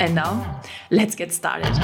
And 0.00 0.14
now, 0.14 0.60
let's 0.90 1.16
get 1.16 1.32
started. 1.32 1.74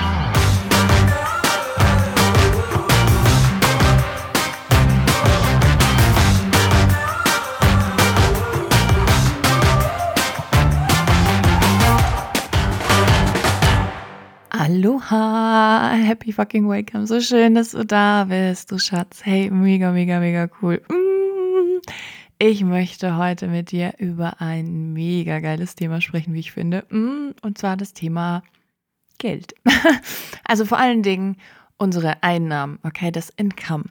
Aloha, 14.52 15.96
happy 15.96 16.30
fucking 16.30 16.68
welcome. 16.68 17.06
So 17.08 17.20
schön, 17.20 17.54
dass 17.54 17.72
du 17.72 17.84
da 17.84 18.24
bist, 18.24 18.70
du 18.70 18.78
Schatz. 18.78 19.22
Hey, 19.22 19.50
mega, 19.50 19.90
mega, 19.90 20.20
mega 20.20 20.46
cool. 20.46 20.78
Mm. 20.88 21.80
Ich 22.46 22.62
möchte 22.62 23.16
heute 23.16 23.48
mit 23.48 23.70
dir 23.70 23.94
über 23.96 24.42
ein 24.42 24.92
mega 24.92 25.40
geiles 25.40 25.76
Thema 25.76 26.02
sprechen, 26.02 26.34
wie 26.34 26.40
ich 26.40 26.52
finde. 26.52 26.84
Mm. 26.90 27.30
Und 27.40 27.56
zwar 27.56 27.78
das 27.78 27.94
Thema 27.94 28.42
Geld. 29.16 29.54
Also 30.44 30.66
vor 30.66 30.76
allen 30.76 31.02
Dingen 31.02 31.38
unsere 31.78 32.22
Einnahmen, 32.22 32.80
okay, 32.82 33.10
das 33.10 33.30
Income. 33.30 33.84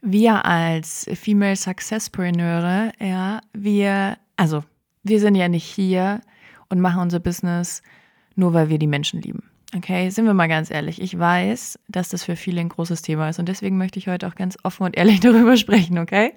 Wir 0.00 0.44
als 0.44 1.08
Female 1.14 1.54
Successpreneure, 1.54 2.90
ja, 2.98 3.42
wir, 3.52 4.18
also 4.36 4.64
wir 5.04 5.20
sind 5.20 5.36
ja 5.36 5.46
nicht 5.46 5.64
hier 5.64 6.20
und 6.68 6.80
machen 6.80 7.00
unser 7.00 7.20
Business 7.20 7.80
nur 8.34 8.54
weil 8.54 8.70
wir 8.70 8.80
die 8.80 8.88
Menschen 8.88 9.22
lieben. 9.22 9.51
Okay, 9.74 10.10
sind 10.10 10.26
wir 10.26 10.34
mal 10.34 10.48
ganz 10.48 10.70
ehrlich. 10.70 11.00
Ich 11.00 11.18
weiß, 11.18 11.78
dass 11.88 12.10
das 12.10 12.24
für 12.24 12.36
viele 12.36 12.60
ein 12.60 12.68
großes 12.68 13.00
Thema 13.00 13.30
ist 13.30 13.38
und 13.38 13.48
deswegen 13.48 13.78
möchte 13.78 13.98
ich 13.98 14.06
heute 14.06 14.26
auch 14.26 14.34
ganz 14.34 14.58
offen 14.64 14.84
und 14.84 14.96
ehrlich 14.96 15.20
darüber 15.20 15.56
sprechen, 15.56 15.98
okay? 15.98 16.34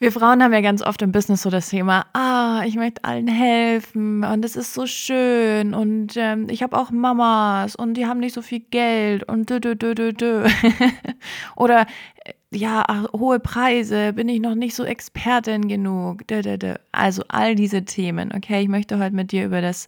Wir 0.00 0.10
Frauen 0.10 0.42
haben 0.42 0.52
ja 0.52 0.60
ganz 0.60 0.82
oft 0.82 1.02
im 1.02 1.12
Business 1.12 1.42
so 1.42 1.50
das 1.50 1.68
Thema, 1.68 2.06
ah, 2.14 2.62
ich 2.66 2.74
möchte 2.74 3.04
allen 3.04 3.28
helfen 3.28 4.24
und 4.24 4.44
es 4.44 4.56
ist 4.56 4.74
so 4.74 4.86
schön 4.86 5.72
und 5.74 6.16
ähm, 6.16 6.48
ich 6.48 6.62
habe 6.62 6.76
auch 6.76 6.90
Mamas 6.90 7.76
und 7.76 7.94
die 7.94 8.06
haben 8.06 8.18
nicht 8.18 8.34
so 8.34 8.42
viel 8.42 8.60
Geld 8.60 9.28
und 9.28 9.48
dö, 9.48 9.60
dö, 9.60 9.76
dö, 9.76 9.94
dö, 9.94 10.12
dö. 10.12 10.48
Oder 11.54 11.82
äh, 12.24 12.32
ja, 12.50 12.82
ach, 12.88 13.12
hohe 13.12 13.38
Preise, 13.38 14.14
bin 14.14 14.28
ich 14.28 14.40
noch 14.40 14.54
nicht 14.54 14.74
so 14.74 14.84
Expertin 14.84 15.68
genug. 15.68 16.26
Dö, 16.26 16.40
dö, 16.40 16.56
dö. 16.56 16.74
Also 16.90 17.22
all 17.28 17.54
diese 17.54 17.84
Themen, 17.84 18.32
okay? 18.34 18.62
Ich 18.62 18.68
möchte 18.68 18.98
heute 18.98 19.14
mit 19.14 19.30
dir 19.32 19.44
über 19.44 19.60
das 19.60 19.86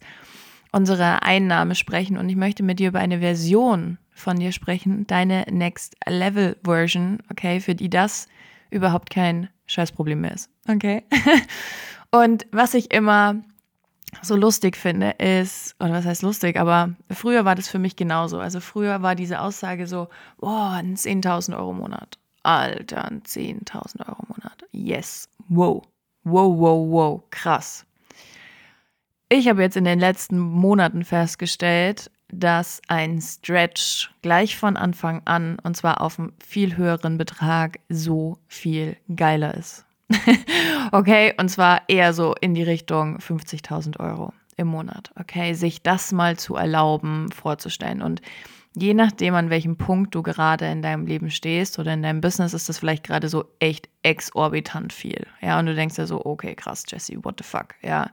unsere 0.73 1.23
Einnahme 1.23 1.75
sprechen 1.75 2.17
und 2.17 2.27
ich 2.27 2.35
möchte 2.35 2.63
mit 2.63 2.79
dir 2.79 2.89
über 2.89 2.99
eine 2.99 3.19
Version 3.19 3.97
von 4.11 4.37
dir 4.37 4.51
sprechen, 4.51 5.07
deine 5.07 5.45
Next 5.49 5.95
Level 6.05 6.57
Version, 6.63 7.19
okay, 7.31 7.61
für 7.61 7.75
die 7.75 7.89
das 7.89 8.27
überhaupt 8.69 9.09
kein 9.09 9.49
Scheißproblem 9.67 10.19
mehr 10.19 10.33
ist, 10.33 10.49
okay? 10.67 11.03
und 12.11 12.45
was 12.51 12.73
ich 12.73 12.91
immer 12.91 13.43
so 14.21 14.35
lustig 14.35 14.75
finde, 14.75 15.11
ist, 15.11 15.75
oder 15.79 15.93
was 15.93 16.05
heißt 16.05 16.21
lustig, 16.23 16.59
aber 16.59 16.95
früher 17.09 17.45
war 17.45 17.55
das 17.55 17.67
für 17.67 17.79
mich 17.79 17.95
genauso. 17.95 18.39
Also 18.39 18.59
früher 18.59 19.01
war 19.01 19.15
diese 19.15 19.39
Aussage 19.39 19.87
so, 19.87 20.09
boah, 20.37 20.71
ein 20.71 20.95
10.000 20.95 21.57
Euro 21.57 21.73
Monat. 21.73 22.19
Alter, 22.43 23.05
ein 23.05 23.23
10.000 23.23 24.07
Euro 24.07 24.23
Monat. 24.27 24.65
Yes. 24.71 25.29
Wow. 25.49 25.83
Wow, 26.23 26.57
wow, 26.57 26.91
wow. 26.91 27.23
Krass. 27.31 27.85
Ich 29.35 29.47
habe 29.47 29.63
jetzt 29.63 29.77
in 29.77 29.83
den 29.83 29.99
letzten 29.99 30.37
Monaten 30.37 31.03
festgestellt, 31.03 32.11
dass 32.27 32.83
ein 32.87 33.19
Stretch 33.19 34.11
gleich 34.21 34.55
von 34.55 34.77
Anfang 34.77 35.23
an, 35.25 35.57
und 35.63 35.75
zwar 35.75 36.01
auf 36.01 36.19
einem 36.19 36.33
viel 36.37 36.77
höheren 36.77 37.17
Betrag, 37.17 37.79
so 37.89 38.37
viel 38.47 38.95
geiler 39.15 39.55
ist. 39.55 39.85
okay, 40.91 41.33
und 41.39 41.49
zwar 41.49 41.81
eher 41.87 42.13
so 42.13 42.35
in 42.41 42.53
die 42.53 42.61
Richtung 42.61 43.17
50.000 43.17 43.99
Euro 43.99 44.33
im 44.55 44.67
Monat. 44.67 45.11
Okay, 45.19 45.55
sich 45.55 45.81
das 45.81 46.11
mal 46.11 46.37
zu 46.37 46.55
erlauben, 46.55 47.31
vorzustellen. 47.31 48.03
Und 48.03 48.21
je 48.75 48.93
nachdem, 48.93 49.33
an 49.33 49.49
welchem 49.49 49.77
Punkt 49.77 50.13
du 50.13 50.21
gerade 50.21 50.67
in 50.67 50.83
deinem 50.83 51.07
Leben 51.07 51.31
stehst 51.31 51.79
oder 51.79 51.95
in 51.95 52.03
deinem 52.03 52.21
Business, 52.21 52.53
ist 52.53 52.69
das 52.69 52.77
vielleicht 52.77 53.03
gerade 53.03 53.29
so 53.29 53.45
echt 53.57 53.89
exorbitant 54.03 54.93
viel. 54.93 55.25
Ja, 55.41 55.57
und 55.57 55.65
du 55.65 55.73
denkst 55.73 55.97
ja 55.97 56.05
so, 56.05 56.23
okay, 56.23 56.53
krass, 56.53 56.83
Jesse, 56.87 57.15
what 57.23 57.39
the 57.39 57.43
fuck? 57.43 57.73
Ja, 57.81 58.11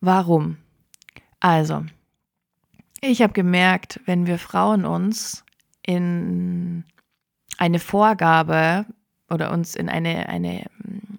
Warum? 0.00 0.58
Also, 1.40 1.84
ich 3.00 3.22
habe 3.22 3.32
gemerkt, 3.32 4.00
wenn 4.06 4.26
wir 4.26 4.38
Frauen 4.38 4.84
uns 4.84 5.44
in 5.82 6.84
eine 7.58 7.78
Vorgabe 7.78 8.86
oder 9.30 9.52
uns 9.52 9.74
in 9.74 9.88
eine, 9.88 10.28
eine, 10.28 10.66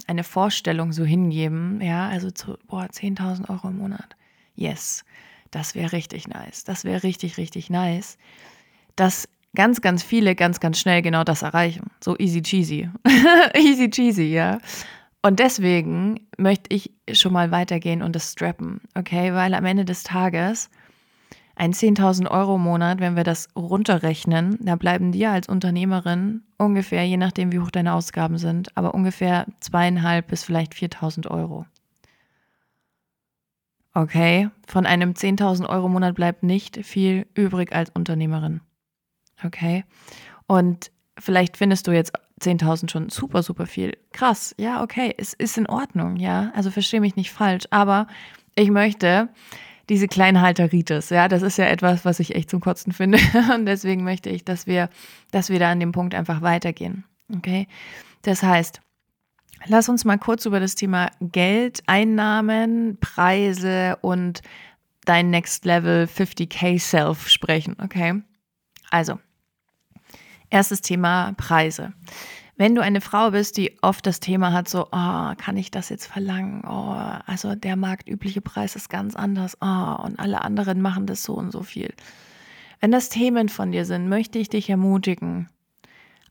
eine 0.08 0.24
Vorstellung 0.24 0.92
so 0.92 1.04
hingeben, 1.04 1.82
ja, 1.82 2.08
also 2.10 2.32
zu, 2.32 2.58
boah, 2.68 2.86
10.000 2.86 3.50
Euro 3.50 3.70
im 3.70 3.78
Monat, 3.78 4.16
yes, 4.56 5.06
das 5.52 5.76
wäre 5.76 5.92
richtig 5.92 6.28
nice, 6.28 6.64
das 6.64 6.84
wäre 6.84 7.04
richtig, 7.04 7.38
richtig 7.38 7.70
nice, 7.70 8.18
dass 8.96 9.28
ganz, 9.56 9.82
ganz 9.82 10.04
viele 10.04 10.36
ganz, 10.36 10.60
ganz 10.60 10.80
schnell 10.80 11.02
genau 11.02 11.24
das 11.24 11.42
erreichen. 11.42 11.90
So 12.04 12.16
easy 12.18 12.42
cheesy. 12.42 12.90
easy 13.56 13.90
cheesy, 13.90 14.32
ja. 14.34 14.60
Und 15.22 15.40
deswegen 15.40 16.28
möchte 16.38 16.74
ich 16.74 16.94
schon 17.12 17.34
mal 17.34 17.52
weitergehen 17.52 18.02
und 18.02 18.16
das 18.16 18.32
strappen, 18.32 18.82
okay? 18.96 19.34
Weil 19.34 19.54
am 19.54 19.66
Ende 19.66 19.84
des 19.84 20.04
Tages 20.04 20.70
ein 21.56 21.74
10.000 21.74 22.32
Euro 22.32 22.58
Monat, 22.58 23.02
wenn 23.02 23.18
wir 23.18 23.26
das 23.26 23.50
runterrechnen, 23.54 24.58
da 24.62 24.78
bleiben 24.78 25.12
dir 25.12 25.32
als 25.32 25.50
Unternehmerin 25.50 26.44
ungefähr, 26.58 27.06
je 27.06 27.18
nachdem 27.18 27.52
wie 27.52 27.60
hoch 27.60 27.70
deine 27.70 27.94
Ausgaben 27.94 28.38
sind, 28.38 28.76
aber 28.78 28.94
ungefähr 28.94 29.46
zweieinhalb 29.60 30.28
bis 30.28 30.46
vielleicht 30.46 30.74
4.000 30.74 31.30
Euro. 31.30 31.66
Okay, 33.94 34.50
von 34.68 34.86
einem 34.86 35.12
10.000 35.12 35.68
Euro 35.68 35.90
Monat 35.90 36.16
bleibt 36.16 36.44
nicht 36.44 36.86
viel 36.86 37.28
übrig 37.34 37.74
als 37.74 37.90
Unternehmerin. 37.90 38.62
Okay, 39.44 39.84
und 40.48 40.92
vielleicht 41.18 41.58
findest 41.58 41.88
du 41.88 41.92
jetzt 41.92 42.14
10.000 42.40 42.90
schon 42.90 43.10
super, 43.10 43.44
super 43.44 43.66
viel. 43.66 43.98
Krass, 44.12 44.56
ja, 44.58 44.84
okay, 44.84 45.14
es 45.18 45.34
ist 45.34 45.58
in 45.58 45.68
Ordnung, 45.68 46.16
ja. 46.16 46.52
Also 46.56 46.72
verstehe 46.72 47.02
mich 47.02 47.16
nicht 47.16 47.32
falsch, 47.32 47.66
aber 47.72 48.08
ich 48.56 48.72
möchte 48.72 49.30
diese 49.90 50.08
Kleinhalteritis, 50.08 51.10
ja, 51.10 51.28
das 51.28 51.42
ist 51.42 51.58
ja 51.58 51.66
etwas, 51.66 52.06
was 52.06 52.20
ich 52.20 52.36
echt 52.36 52.50
zum 52.50 52.62
Kotzen 52.62 52.94
finde. 52.94 53.18
Und 53.54 53.66
deswegen 53.66 54.04
möchte 54.04 54.30
ich, 54.30 54.46
dass 54.46 54.68
wir, 54.68 54.90
dass 55.32 55.50
wir 55.50 55.60
da 55.60 55.72
an 55.72 55.80
dem 55.80 55.92
Punkt 55.92 56.14
einfach 56.14 56.42
weitergehen. 56.42 57.04
Okay? 57.36 57.68
Das 58.22 58.44
heißt, 58.44 58.82
lass 59.66 59.90
uns 59.90 60.06
mal 60.06 60.18
kurz 60.18 60.46
über 60.46 60.60
das 60.60 60.76
Thema 60.76 61.10
Geld, 61.20 61.82
Einnahmen, 61.88 62.98
Preise 63.00 63.98
und 64.02 64.42
dein 65.06 65.32
Next 65.32 65.66
Level 65.66 66.06
50k 66.06 66.80
Self 66.80 67.28
sprechen. 67.28 67.76
Okay? 67.82 68.22
Also, 68.92 69.20
Erstes 70.50 70.82
Thema 70.82 71.34
Preise. 71.38 71.94
Wenn 72.58 72.76
du 72.76 72.82
eine 72.82 73.00
Frau 73.00 73.32
bist, 73.32 73.56
die 73.56 73.78
oft 73.82 74.06
das 74.06 74.20
Thema 74.20 74.52
hat, 74.52 74.68
so, 74.68 74.88
oh, 74.92 75.34
kann 75.38 75.56
ich 75.56 75.72
das 75.72 75.90
jetzt 75.90 76.08
verlangen? 76.08 76.64
Oh, 76.68 76.96
also 77.26 77.56
der 77.56 77.78
marktübliche 77.78 78.42
Preis 78.42 78.76
ist 78.76 78.90
ganz 78.90 79.16
anders. 79.16 79.58
Oh, 79.62 79.96
und 80.04 80.20
alle 80.20 80.42
anderen 80.42 80.82
machen 80.82 81.06
das 81.06 81.24
so 81.24 81.36
und 81.36 81.52
so 81.52 81.64
viel. 81.64 81.94
Wenn 82.82 82.92
das 82.92 83.10
Themen 83.10 83.48
von 83.48 83.72
dir 83.72 83.86
sind, 83.86 84.10
möchte 84.10 84.40
ich 84.40 84.50
dich 84.50 84.70
ermutigen, 84.70 85.48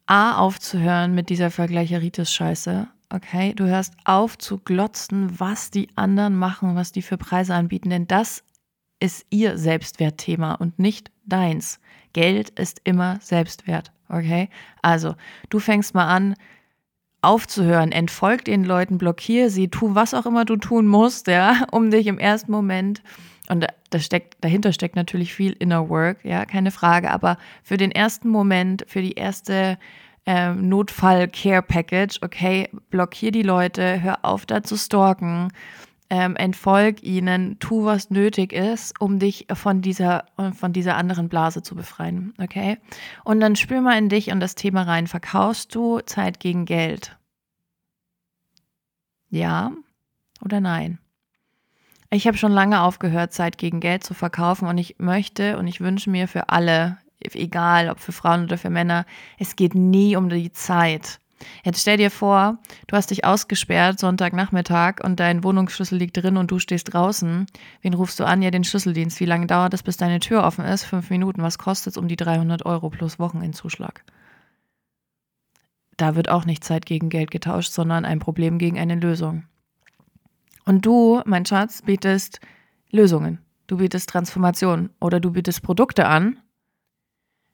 A, 0.07 0.39
aufzuhören 0.39 1.15
mit 1.15 1.29
dieser 1.29 1.51
Vergleicheritis-Scheiße. 1.51 2.89
Okay, 3.11 3.55
du 3.55 3.67
hörst 3.67 3.95
auf 4.05 4.37
zu 4.37 4.59
glotzen, 4.59 5.39
was 5.41 5.71
die 5.71 5.89
anderen 5.97 6.37
machen, 6.37 6.77
was 6.77 6.93
die 6.93 7.03
für 7.03 7.17
Preise 7.17 7.55
anbieten, 7.55 7.91
denn 7.91 8.07
das 8.07 8.45
ist 9.01 9.27
ihr 9.31 9.57
Selbstwertthema 9.57 10.55
und 10.55 10.79
nicht 10.79 11.11
deins. 11.25 11.81
Geld 12.19 12.51
ist 12.51 12.81
immer 12.83 13.19
Selbstwert. 13.21 13.93
Okay? 14.09 14.49
Also, 14.83 15.15
du 15.51 15.61
fängst 15.61 15.95
mal 15.95 16.09
an, 16.09 16.35
aufzuhören, 17.23 17.93
entfolg 17.93 18.45
den 18.45 18.65
Leuten, 18.65 18.99
blockier 18.99 19.51
sie, 19.51 19.69
tu 19.69 19.95
was 19.95 20.15
auch 20.15 20.27
immer 20.27 20.45
du 20.45 20.57
tun 20.57 20.89
musst, 20.89 21.29
ja, 21.29 21.65
um 21.71 21.93
dich 21.93 22.09
im 22.09 22.19
ersten 22.19 22.51
Moment 22.51 23.03
und 23.49 23.67
da 23.91 23.99
steckt, 24.01 24.37
dahinter 24.41 24.73
steckt 24.73 24.97
natürlich 24.97 25.33
viel 25.33 25.53
Inner 25.53 25.89
Work, 25.89 26.25
ja, 26.25 26.45
keine 26.45 26.73
Frage, 26.73 27.13
aber 27.13 27.39
für 27.63 27.77
den 27.77 27.93
ersten 27.93 28.29
Moment, 28.29 28.85
für 28.89 29.01
die 29.01 29.13
erste 29.13 29.79
äh, 30.27 30.53
Notfall-Care-Package, 30.53 32.19
okay, 32.23 32.69
blockier 32.91 33.31
die 33.31 33.43
Leute, 33.43 34.03
hör 34.03 34.25
auf 34.25 34.45
da 34.45 34.65
zu 34.65 34.77
stalken, 34.77 35.53
ähm, 36.11 36.37
entfolg 36.37 37.03
ihnen, 37.03 37.59
tu, 37.59 37.85
was 37.85 38.11
nötig 38.11 38.53
ist, 38.53 38.99
um 39.01 39.19
dich 39.19 39.47
von 39.53 39.83
dieser, 39.83 40.25
von 40.55 40.73
dieser 40.73 40.97
anderen 40.97 41.29
Blase 41.29 41.63
zu 41.63 41.75
befreien. 41.75 42.35
Okay? 42.41 42.79
Und 43.25 43.41
dann 43.41 43.57
spür 43.57 43.81
mal 43.81 43.99
in 43.99 44.09
dich 44.09 44.31
und 44.31 44.41
das 44.41 44.55
Thema 44.55 44.83
rein. 44.83 45.07
Verkaufst 45.07 45.75
du 45.75 46.01
Zeit 46.01 46.41
gegen 46.41 46.65
Geld? 46.65 47.17
Ja 49.31 49.73
oder 50.43 50.61
nein? 50.61 50.99
Ich 52.11 52.27
habe 52.27 52.39
schon 52.39 52.53
lange 52.53 52.81
aufgehört, 52.81 53.35
Zeit 53.35 53.59
gegen 53.59 53.81
Geld 53.81 54.03
zu 54.03 54.15
verkaufen 54.15 54.67
und 54.67 54.79
ich 54.79 54.97
möchte 54.99 55.59
und 55.59 55.67
ich 55.67 55.83
wünsche 55.83 56.09
mir 56.09 56.27
für 56.27 56.49
alle, 56.49 56.97
egal 57.21 57.91
ob 57.91 58.01
für 58.01 58.13
Frauen 58.13 58.45
oder 58.45 58.57
für 58.57 58.71
Männer, 58.71 59.05
es 59.39 59.57
geht 59.57 59.75
nie 59.75 60.17
um 60.17 60.31
die 60.31 60.53
Zeit. 60.53 61.21
Jetzt 61.65 61.81
stell 61.81 61.97
dir 61.97 62.11
vor, 62.11 62.59
du 62.87 62.97
hast 62.97 63.11
dich 63.11 63.25
ausgesperrt 63.25 63.99
Sonntagnachmittag 63.99 64.97
und 65.03 65.21
dein 65.21 65.45
Wohnungsschlüssel 65.45 65.99
liegt 65.99 66.17
drin 66.17 66.37
und 66.37 66.51
du 66.51 66.59
stehst 66.59 66.93
draußen. 66.93 67.47
Wen 67.83 67.95
rufst 67.95 68.19
du 68.21 68.25
an? 68.25 68.43
Ja, 68.43 68.51
den 68.51 68.65
Schlüsseldienst. 68.65 69.21
Wie 69.21 69.27
lange 69.27 69.47
dauert 69.47 69.75
es, 69.75 69.83
bis 69.83 69.97
deine 69.97 70.21
Tür 70.21 70.45
offen 70.45 70.65
ist? 70.65 70.85
Fünf 70.85 71.11
Minuten. 71.11 71.43
Was 71.43 71.59
kostet 71.59 71.93
es 71.93 71.97
um 71.97 72.09
die 72.09 72.17
300 72.17 72.67
Euro 72.67 72.91
plus 72.91 73.19
Wochenendzuschlag? 73.19 74.05
Da 75.97 76.15
wird 76.15 76.29
auch 76.29 76.45
nicht 76.45 76.65
Zeit 76.65 76.87
gegen 76.87 77.09
Geld 77.09 77.31
getauscht, 77.31 77.73
sondern 77.73 78.05
ein 78.05 78.21
Problem 78.21 78.59
gegen 78.59 78.79
eine 78.79 78.95
Lösung. 78.95 79.45
Und 80.65 80.87
du, 80.87 81.23
mein 81.25 81.45
Schatz, 81.45 81.83
bietest 81.83 82.41
Lösungen. 82.91 83.41
Du 83.67 83.79
bietest 83.79 84.09
Transformation 84.09 84.91
oder 85.01 85.21
du 85.21 85.33
bietest 85.33 85.63
Produkte 85.63 86.07
an, 86.07 86.39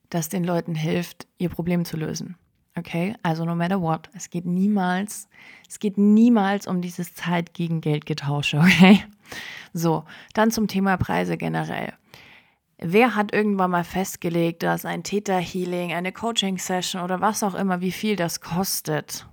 das 0.09 0.29
den 0.29 0.43
Leuten 0.43 0.75
hilft, 0.75 1.27
ihr 1.37 1.49
Problem 1.49 1.85
zu 1.85 1.97
lösen. 1.97 2.37
Okay, 2.77 3.15
also 3.23 3.45
no 3.45 3.55
matter 3.55 3.81
what, 3.81 4.09
es 4.13 4.29
geht 4.29 4.45
niemals, 4.45 5.29
es 5.69 5.79
geht 5.79 5.97
niemals 5.97 6.67
um 6.67 6.81
dieses 6.81 7.13
Zeit 7.13 7.53
gegen 7.53 7.79
Geld 7.79 8.05
Getausche, 8.05 8.57
okay? 8.59 9.03
So, 9.73 10.03
dann 10.33 10.51
zum 10.51 10.67
Thema 10.67 10.97
Preise 10.97 11.37
generell. 11.37 11.93
Wer 12.77 13.15
hat 13.15 13.33
irgendwann 13.33 13.71
mal 13.71 13.85
festgelegt, 13.85 14.61
dass 14.61 14.83
ein 14.83 15.03
Theta 15.03 15.37
Healing, 15.37 15.93
eine 15.93 16.11
Coaching 16.11 16.57
Session 16.57 17.01
oder 17.01 17.21
was 17.21 17.43
auch 17.43 17.55
immer, 17.55 17.79
wie 17.79 17.93
viel 17.93 18.17
das 18.17 18.41
kostet? 18.41 19.25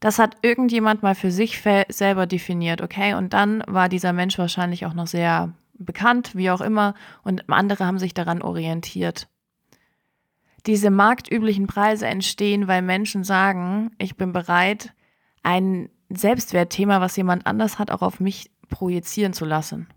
Das 0.00 0.18
hat 0.18 0.36
irgendjemand 0.42 1.02
mal 1.02 1.14
für 1.14 1.30
sich 1.30 1.62
selber 1.88 2.26
definiert, 2.26 2.82
okay? 2.82 3.14
Und 3.14 3.32
dann 3.32 3.64
war 3.66 3.88
dieser 3.88 4.12
Mensch 4.12 4.36
wahrscheinlich 4.36 4.84
auch 4.84 4.94
noch 4.94 5.06
sehr 5.06 5.54
bekannt, 5.74 6.36
wie 6.36 6.50
auch 6.50 6.60
immer, 6.60 6.94
und 7.22 7.48
andere 7.48 7.86
haben 7.86 7.98
sich 7.98 8.12
daran 8.12 8.42
orientiert 8.42 9.28
diese 10.66 10.90
marktüblichen 10.90 11.66
Preise 11.66 12.06
entstehen, 12.06 12.68
weil 12.68 12.82
Menschen 12.82 13.24
sagen, 13.24 13.90
ich 13.98 14.16
bin 14.16 14.32
bereit, 14.32 14.92
ein 15.42 15.88
Selbstwertthema, 16.08 17.00
was 17.00 17.16
jemand 17.16 17.46
anders 17.46 17.78
hat, 17.78 17.90
auch 17.90 18.02
auf 18.02 18.20
mich 18.20 18.50
projizieren 18.68 19.32
zu 19.32 19.44
lassen. 19.44 19.88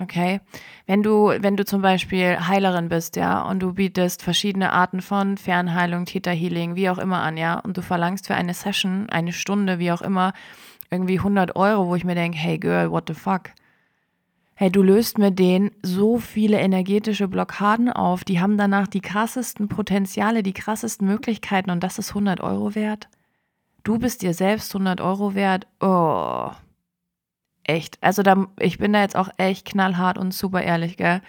Okay? 0.00 0.40
Wenn 0.86 1.02
du, 1.02 1.32
wenn 1.40 1.56
du 1.56 1.64
zum 1.64 1.82
Beispiel 1.82 2.38
Heilerin 2.46 2.88
bist, 2.88 3.16
ja, 3.16 3.42
und 3.42 3.60
du 3.60 3.74
bietest 3.74 4.22
verschiedene 4.22 4.72
Arten 4.72 5.00
von 5.00 5.36
Fernheilung, 5.36 6.04
Theta 6.04 6.30
Healing, 6.30 6.76
wie 6.76 6.88
auch 6.88 6.98
immer 6.98 7.20
an, 7.20 7.36
ja, 7.36 7.58
und 7.58 7.76
du 7.76 7.82
verlangst 7.82 8.28
für 8.28 8.34
eine 8.34 8.54
Session, 8.54 9.08
eine 9.10 9.32
Stunde, 9.32 9.78
wie 9.80 9.90
auch 9.90 10.02
immer, 10.02 10.32
irgendwie 10.90 11.18
100 11.18 11.56
Euro, 11.56 11.88
wo 11.88 11.96
ich 11.96 12.04
mir 12.04 12.14
denke, 12.14 12.38
hey 12.38 12.58
Girl, 12.58 12.90
what 12.90 13.04
the 13.08 13.14
fuck? 13.14 13.50
Hey, 14.60 14.72
du 14.72 14.82
löst 14.82 15.18
mit 15.18 15.38
denen 15.38 15.70
so 15.82 16.18
viele 16.18 16.58
energetische 16.58 17.28
Blockaden 17.28 17.92
auf, 17.92 18.24
die 18.24 18.40
haben 18.40 18.58
danach 18.58 18.88
die 18.88 19.00
krassesten 19.00 19.68
Potenziale, 19.68 20.42
die 20.42 20.52
krassesten 20.52 21.06
Möglichkeiten 21.06 21.70
und 21.70 21.84
das 21.84 22.00
ist 22.00 22.08
100 22.08 22.40
Euro 22.40 22.74
wert? 22.74 23.08
Du 23.84 24.00
bist 24.00 24.22
dir 24.22 24.34
selbst 24.34 24.74
100 24.74 25.00
Euro 25.00 25.36
wert? 25.36 25.68
Oh, 25.78 26.50
echt. 27.62 27.98
Also 28.00 28.24
da, 28.24 28.48
ich 28.58 28.78
bin 28.78 28.92
da 28.92 29.00
jetzt 29.00 29.14
auch 29.14 29.28
echt 29.36 29.64
knallhart 29.64 30.18
und 30.18 30.34
super 30.34 30.60
ehrlich, 30.60 30.96
gell? 30.96 31.22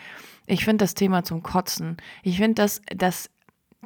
Ich 0.48 0.66
finde 0.66 0.84
das 0.84 0.96
Thema 0.96 1.24
zum 1.24 1.44
Kotzen. 1.44 1.98
Ich 2.24 2.38
finde, 2.38 2.56
dass, 2.56 2.82
dass 2.96 3.30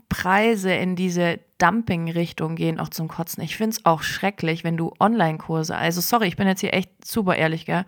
Preise 0.07 0.73
in 0.73 0.95
diese 0.95 1.41
Dumping-Richtung 1.57 2.55
gehen 2.55 2.79
auch 2.79 2.87
zum 2.89 3.09
Kotzen. 3.09 3.43
Ich 3.43 3.57
finde 3.57 3.75
es 3.75 3.85
auch 3.85 4.03
schrecklich, 4.03 4.63
wenn 4.63 4.77
du 4.77 4.93
Online-Kurse, 5.01 5.75
also 5.75 5.99
sorry, 5.99 6.27
ich 6.27 6.37
bin 6.37 6.47
jetzt 6.47 6.61
hier 6.61 6.73
echt 6.73 7.05
super 7.05 7.35
ehrlich, 7.35 7.65
gell? 7.65 7.83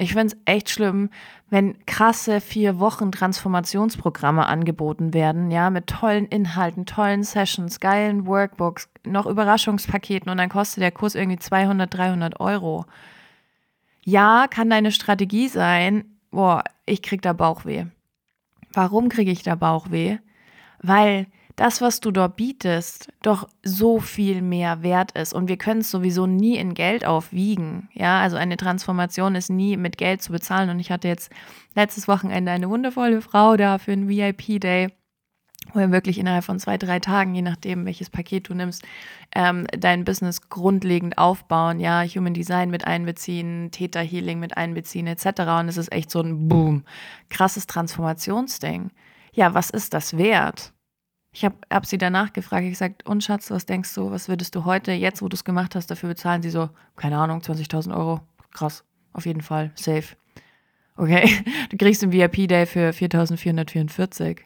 Ich 0.00 0.12
finde 0.12 0.28
es 0.28 0.36
echt 0.44 0.70
schlimm, 0.70 1.10
wenn 1.50 1.84
krasse 1.84 2.40
vier 2.40 2.78
Wochen 2.78 3.10
Transformationsprogramme 3.10 4.46
angeboten 4.46 5.12
werden, 5.12 5.50
ja, 5.50 5.70
mit 5.70 5.88
tollen 5.88 6.26
Inhalten, 6.26 6.86
tollen 6.86 7.24
Sessions, 7.24 7.80
geilen 7.80 8.24
Workbooks, 8.24 8.88
noch 9.04 9.26
Überraschungspaketen 9.26 10.30
und 10.30 10.38
dann 10.38 10.50
kostet 10.50 10.82
der 10.82 10.92
Kurs 10.92 11.16
irgendwie 11.16 11.38
200, 11.38 11.92
300 11.92 12.38
Euro. 12.38 12.84
Ja, 14.04 14.46
kann 14.48 14.70
deine 14.70 14.92
Strategie 14.92 15.48
sein, 15.48 16.04
boah, 16.30 16.62
ich 16.86 17.02
krieg 17.02 17.20
da 17.20 17.32
Bauchweh. 17.32 17.86
Warum 18.72 19.08
kriege 19.08 19.32
ich 19.32 19.42
da 19.42 19.56
Bauchweh? 19.56 20.18
Weil 20.80 21.26
das, 21.58 21.80
was 21.80 21.98
du 21.98 22.12
dort 22.12 22.36
bietest, 22.36 23.12
doch 23.22 23.48
so 23.64 23.98
viel 23.98 24.42
mehr 24.42 24.84
wert 24.84 25.10
ist. 25.12 25.34
Und 25.34 25.48
wir 25.48 25.56
können 25.56 25.80
es 25.80 25.90
sowieso 25.90 26.24
nie 26.24 26.56
in 26.56 26.72
Geld 26.72 27.04
aufwiegen. 27.04 27.88
Ja, 27.94 28.20
also 28.20 28.36
eine 28.36 28.56
Transformation 28.56 29.34
ist 29.34 29.50
nie 29.50 29.76
mit 29.76 29.98
Geld 29.98 30.22
zu 30.22 30.30
bezahlen. 30.30 30.70
Und 30.70 30.78
ich 30.78 30.92
hatte 30.92 31.08
jetzt 31.08 31.32
letztes 31.74 32.06
Wochenende 32.06 32.52
eine 32.52 32.70
wundervolle 32.70 33.20
Frau 33.20 33.56
da 33.56 33.78
für 33.78 33.90
einen 33.90 34.08
VIP-Day 34.08 34.92
wo 35.74 35.80
wir 35.80 35.92
wirklich 35.92 36.18
innerhalb 36.18 36.44
von 36.44 36.58
zwei, 36.58 36.78
drei 36.78 36.98
Tagen, 36.98 37.34
je 37.34 37.42
nachdem, 37.42 37.84
welches 37.84 38.08
Paket 38.08 38.48
du 38.48 38.54
nimmst, 38.54 38.82
ähm, 39.34 39.66
dein 39.78 40.06
Business 40.06 40.48
grundlegend 40.48 41.18
aufbauen, 41.18 41.78
ja, 41.78 42.02
Human 42.04 42.32
Design 42.32 42.70
mit 42.70 42.86
einbeziehen, 42.86 43.70
Theta 43.70 44.00
Healing 44.00 44.38
mit 44.38 44.56
einbeziehen, 44.56 45.06
etc. 45.06 45.40
Und 45.60 45.68
es 45.68 45.76
ist 45.76 45.92
echt 45.92 46.10
so 46.10 46.22
ein 46.22 46.48
Boom, 46.48 46.84
krasses 47.28 47.66
Transformationsding. 47.66 48.90
Ja, 49.34 49.52
was 49.52 49.68
ist 49.68 49.92
das 49.92 50.16
wert? 50.16 50.72
Ich 51.38 51.44
habe 51.44 51.54
hab 51.72 51.86
sie 51.86 51.98
danach 51.98 52.32
gefragt, 52.32 52.64
ich 52.64 52.70
gesagt, 52.70 53.06
und 53.06 53.22
Schatz, 53.22 53.48
was 53.52 53.64
denkst 53.64 53.94
du, 53.94 54.10
was 54.10 54.28
würdest 54.28 54.56
du 54.56 54.64
heute, 54.64 54.90
jetzt 54.90 55.22
wo 55.22 55.28
du 55.28 55.36
es 55.36 55.44
gemacht 55.44 55.76
hast, 55.76 55.88
dafür 55.88 56.08
bezahlen? 56.08 56.42
Sie 56.42 56.50
so, 56.50 56.68
keine 56.96 57.16
Ahnung, 57.16 57.42
20.000 57.42 57.96
Euro. 57.96 58.22
Krass, 58.52 58.82
auf 59.12 59.24
jeden 59.24 59.42
Fall, 59.42 59.70
safe. 59.76 60.16
Okay, 60.96 61.30
du 61.70 61.76
kriegst 61.76 62.02
einen 62.02 62.10
VIP-Day 62.10 62.66
für 62.66 62.90
4.444. 62.90 64.38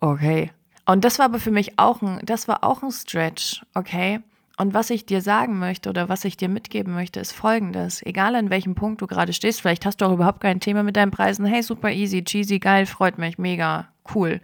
Okay. 0.00 0.50
Und 0.86 1.04
das 1.04 1.18
war 1.18 1.26
aber 1.26 1.38
für 1.38 1.50
mich 1.50 1.78
auch 1.78 2.00
ein, 2.00 2.20
das 2.24 2.48
war 2.48 2.64
auch 2.64 2.82
ein 2.82 2.90
Stretch, 2.90 3.62
okay? 3.74 4.20
Und 4.56 4.72
was 4.72 4.88
ich 4.88 5.04
dir 5.04 5.20
sagen 5.20 5.58
möchte 5.58 5.90
oder 5.90 6.08
was 6.08 6.24
ich 6.24 6.38
dir 6.38 6.48
mitgeben 6.48 6.94
möchte, 6.94 7.20
ist 7.20 7.32
folgendes. 7.32 8.00
Egal 8.00 8.34
an 8.34 8.48
welchem 8.48 8.74
Punkt 8.74 9.02
du 9.02 9.06
gerade 9.06 9.34
stehst, 9.34 9.60
vielleicht 9.60 9.84
hast 9.84 10.00
du 10.00 10.06
auch 10.06 10.12
überhaupt 10.12 10.40
kein 10.40 10.58
Thema 10.58 10.84
mit 10.84 10.96
deinen 10.96 11.10
Preisen. 11.10 11.44
Hey, 11.44 11.62
super 11.62 11.90
easy, 11.90 12.24
cheesy, 12.24 12.60
geil, 12.60 12.86
freut 12.86 13.18
mich, 13.18 13.36
mega, 13.36 13.88
cool. 14.14 14.40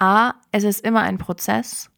A, 0.00 0.32
es 0.50 0.64
ist 0.64 0.82
immer 0.82 1.02
ein 1.02 1.18
Prozess, 1.18 1.90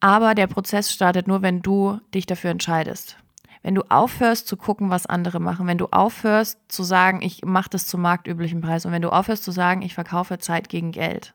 aber 0.00 0.34
der 0.34 0.48
Prozess 0.48 0.92
startet 0.92 1.28
nur, 1.28 1.40
wenn 1.40 1.62
du 1.62 2.00
dich 2.12 2.26
dafür 2.26 2.50
entscheidest. 2.50 3.16
Wenn 3.62 3.76
du 3.76 3.82
aufhörst 3.88 4.48
zu 4.48 4.56
gucken, 4.56 4.90
was 4.90 5.06
andere 5.06 5.38
machen, 5.38 5.68
wenn 5.68 5.78
du 5.78 5.86
aufhörst 5.92 6.58
zu 6.66 6.82
sagen, 6.82 7.22
ich 7.22 7.44
mache 7.44 7.70
das 7.70 7.86
zum 7.86 8.02
marktüblichen 8.02 8.60
Preis 8.60 8.84
und 8.84 8.90
wenn 8.90 9.02
du 9.02 9.10
aufhörst 9.10 9.44
zu 9.44 9.52
sagen, 9.52 9.82
ich 9.82 9.94
verkaufe 9.94 10.38
Zeit 10.38 10.68
gegen 10.68 10.90
Geld. 10.90 11.34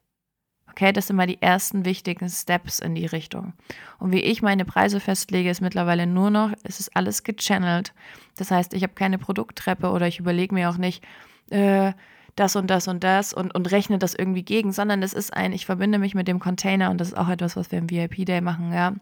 Okay, 0.70 0.91
das 0.91 1.08
sind 1.08 1.15
mal 1.15 1.25
die 1.25 1.41
ersten 1.41 1.86
wichtigen 1.86 2.27
Steps 2.27 2.79
in 2.79 2.94
die 2.94 3.06
Richtung. 3.06 3.53
Und 3.98 4.12
wie 4.12 4.20
ich 4.20 4.41
meine 4.41 4.65
Preise 4.65 5.00
festlege, 5.00 5.50
ist 5.50 5.62
mittlerweile 5.62 6.06
nur 6.06 6.29
noch, 6.29 6.51
es 6.63 6.82
ist 6.82 6.98
alles 6.98 7.24
gechannelt. 7.24 7.94
Das 8.36 8.51
heißt, 8.51 8.74
ich 8.74 8.84
habe 8.84 8.94
keine 8.94 9.17
Produkttreppe 9.17 9.89
oder 9.89 10.06
ich 10.06 10.20
überlege 10.20 10.53
mir 10.53 10.70
auch 10.70 10.77
nicht, 10.77 11.01
äh, 11.50 11.94
das 12.38 12.56
und 12.56 12.67
das 12.67 12.88
und 12.88 13.03
das 13.03 13.34
und, 13.34 13.53
und 13.53 13.72
rechne 13.72 13.98
das 14.00 14.13
irgendwie 14.13 14.44
gegen, 14.44 14.72
sondern 14.72 15.01
das 15.01 15.13
ist 15.13 15.34
ein, 15.34 15.51
ich 15.51 15.65
verbinde 15.65 16.00
mich 16.00 16.15
mit 16.15 16.27
dem 16.27 16.39
Container 16.39 16.91
und 16.91 17.00
das 17.00 17.10
ist 17.10 17.17
auch 17.17 17.29
etwas, 17.29 17.56
was 17.56 17.72
wir 17.72 17.79
im 17.79 17.89
VIP-Day 17.89 18.41
machen, 18.41 18.72
ja. 18.72 18.94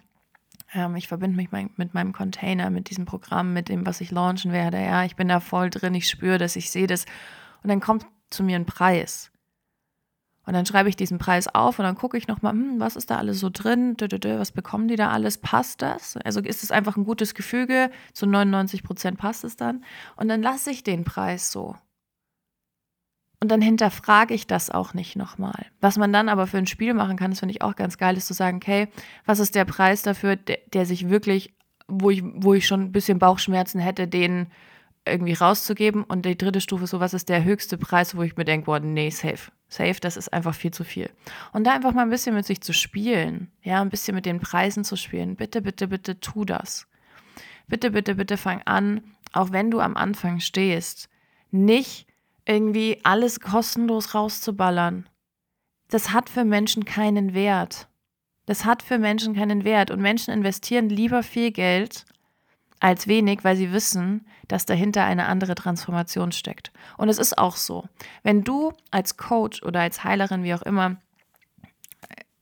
Ähm, 0.74 0.96
ich 0.96 1.08
verbinde 1.08 1.36
mich 1.36 1.52
mit 1.52 1.94
meinem 1.94 2.14
Container, 2.14 2.70
mit 2.70 2.90
diesem 2.90 3.06
Programm, 3.06 3.54
mit 3.54 3.70
dem, 3.70 3.86
was 3.86 4.02
ich 4.02 4.12
launchen 4.12 4.52
werde, 4.52 4.82
ja. 4.82 5.04
Ich 5.04 5.16
bin 5.16 5.28
da 5.28 5.40
voll 5.40 5.70
drin, 5.70 5.94
ich 5.94 6.10
spüre 6.10 6.38
das, 6.38 6.56
ich 6.56 6.72
sehe 6.72 6.88
das 6.88 7.06
und 7.62 7.70
dann 7.70 7.82
kommt 7.82 8.06
zu 8.30 8.44
mir 8.44 8.56
ein 8.56 8.66
Preis. 8.66 9.32
Und 10.46 10.54
dann 10.54 10.66
schreibe 10.66 10.90
ich 10.90 10.96
diesen 10.96 11.18
Preis 11.18 11.48
auf 11.48 11.80
und 11.80 11.86
dann 11.86 11.96
gucke 11.96 12.18
ich 12.18 12.28
nochmal, 12.28 12.54
hm, 12.54 12.80
was 12.80 12.96
ist 12.96 13.10
da 13.10 13.18
alles 13.18 13.40
so 13.40 13.50
drin? 13.52 13.98
Was 14.00 14.52
bekommen 14.52 14.88
die 14.88 14.96
da 14.96 15.10
alles? 15.10 15.40
Passt 15.40 15.82
das? 15.82 16.18
Also 16.18 16.40
ist 16.40 16.64
es 16.64 16.72
einfach 16.72 16.98
ein 16.98 17.04
gutes 17.04 17.34
Gefüge? 17.34 17.90
Zu 18.14 18.28
99 18.28 18.84
Prozent 18.84 19.18
passt 19.18 19.44
es 19.44 19.56
dann. 19.56 19.84
Und 20.16 20.28
dann 20.28 20.44
lasse 20.44 20.70
ich 20.70 20.84
den 20.84 21.04
Preis 21.04 21.52
so. 21.52 21.76
Und 23.46 23.50
dann 23.50 23.62
hinterfrage 23.62 24.34
ich 24.34 24.48
das 24.48 24.72
auch 24.72 24.96
nicht 24.96 25.16
nochmal. 25.16 25.68
Was 25.80 26.00
man 26.00 26.12
dann 26.12 26.30
aber 26.30 26.48
für 26.48 26.58
ein 26.58 26.66
Spiel 26.66 26.96
machen 26.96 27.16
kann, 27.16 27.30
das 27.30 27.42
finde 27.42 27.54
ich 27.54 27.62
auch 27.62 27.76
ganz 27.76 28.00
geil, 28.00 28.18
ist 28.18 28.26
zu 28.26 28.34
sagen, 28.34 28.58
okay, 28.58 28.88
was 29.28 29.38
ist 29.38 29.54
der 29.54 29.66
Preis 29.66 30.02
dafür, 30.02 30.36
der, 30.36 30.58
der 30.74 30.88
sich 30.88 31.10
wirklich, 31.10 31.54
wo 31.88 32.10
ich, 32.10 32.24
wo 32.24 32.56
ich 32.56 32.66
schon 32.66 32.82
ein 32.82 32.92
bisschen 32.92 33.20
Bauchschmerzen 33.20 33.80
hätte, 33.80 34.08
den 34.08 34.48
irgendwie 35.08 35.34
rauszugeben. 35.34 36.04
Und 36.04 36.26
die 36.26 36.36
dritte 36.36 36.60
Stufe 36.60 36.86
ist 36.86 36.90
so, 36.90 37.00
was 37.00 37.14
ist 37.14 37.30
der 37.30 37.44
höchste 37.44 37.78
Preis, 37.78 38.18
wo 38.18 38.24
ich 38.24 38.36
mir 38.36 38.46
denke, 38.46 38.66
boah, 38.66 38.80
nee, 38.80 39.12
safe. 39.12 39.52
Safe, 39.68 40.00
das 40.02 40.18
ist 40.18 40.34
einfach 40.34 40.56
viel 40.56 40.72
zu 40.72 40.84
viel. 40.84 41.12
Und 41.54 41.68
da 41.68 41.74
einfach 41.76 41.94
mal 41.94 42.02
ein 42.02 42.10
bisschen 42.10 42.34
mit 42.34 42.48
sich 42.48 42.62
zu 42.62 42.74
spielen, 42.74 43.52
ja, 43.62 43.80
ein 43.80 43.92
bisschen 43.92 44.16
mit 44.16 44.26
den 44.26 44.40
Preisen 44.40 44.84
zu 44.84 44.96
spielen. 44.96 45.36
Bitte, 45.36 45.62
bitte, 45.62 45.90
bitte 45.90 46.20
tu 46.20 46.46
das. 46.46 46.88
bitte, 47.68 47.92
bitte, 47.92 48.16
bitte 48.16 48.38
fang 48.38 48.64
an, 48.66 49.02
auch 49.34 49.52
wenn 49.52 49.70
du 49.70 49.82
am 49.82 49.98
Anfang 49.98 50.40
stehst, 50.40 51.10
nicht 51.52 52.08
irgendwie 52.46 53.00
alles 53.04 53.40
kostenlos 53.40 54.14
rauszuballern. 54.14 55.10
Das 55.90 56.12
hat 56.14 56.30
für 56.30 56.46
Menschen 56.46 56.86
keinen 56.86 57.34
Wert. 57.34 57.88
Das 58.46 58.66
hat 58.66 58.84
für 58.84 59.00
Menschen 59.00 59.36
keinen 59.36 59.64
Wert. 59.64 59.92
Und 59.92 60.02
Menschen 60.02 60.34
investieren 60.34 60.90
lieber 60.90 61.24
viel 61.24 61.52
Geld 61.52 62.06
als 62.80 63.08
wenig, 63.08 63.44
weil 63.44 63.56
sie 63.56 63.72
wissen, 63.72 64.28
dass 64.48 64.66
dahinter 64.66 65.04
eine 65.04 65.26
andere 65.26 65.56
Transformation 65.56 66.32
steckt. 66.32 66.72
Und 66.98 67.10
es 67.10 67.18
ist 67.18 67.38
auch 67.38 67.56
so. 67.56 67.86
Wenn 68.24 68.44
du 68.44 68.74
als 68.92 69.18
Coach 69.18 69.64
oder 69.64 69.82
als 69.82 70.04
Heilerin, 70.04 70.44
wie 70.44 70.54
auch 70.54 70.62
immer, 70.62 70.98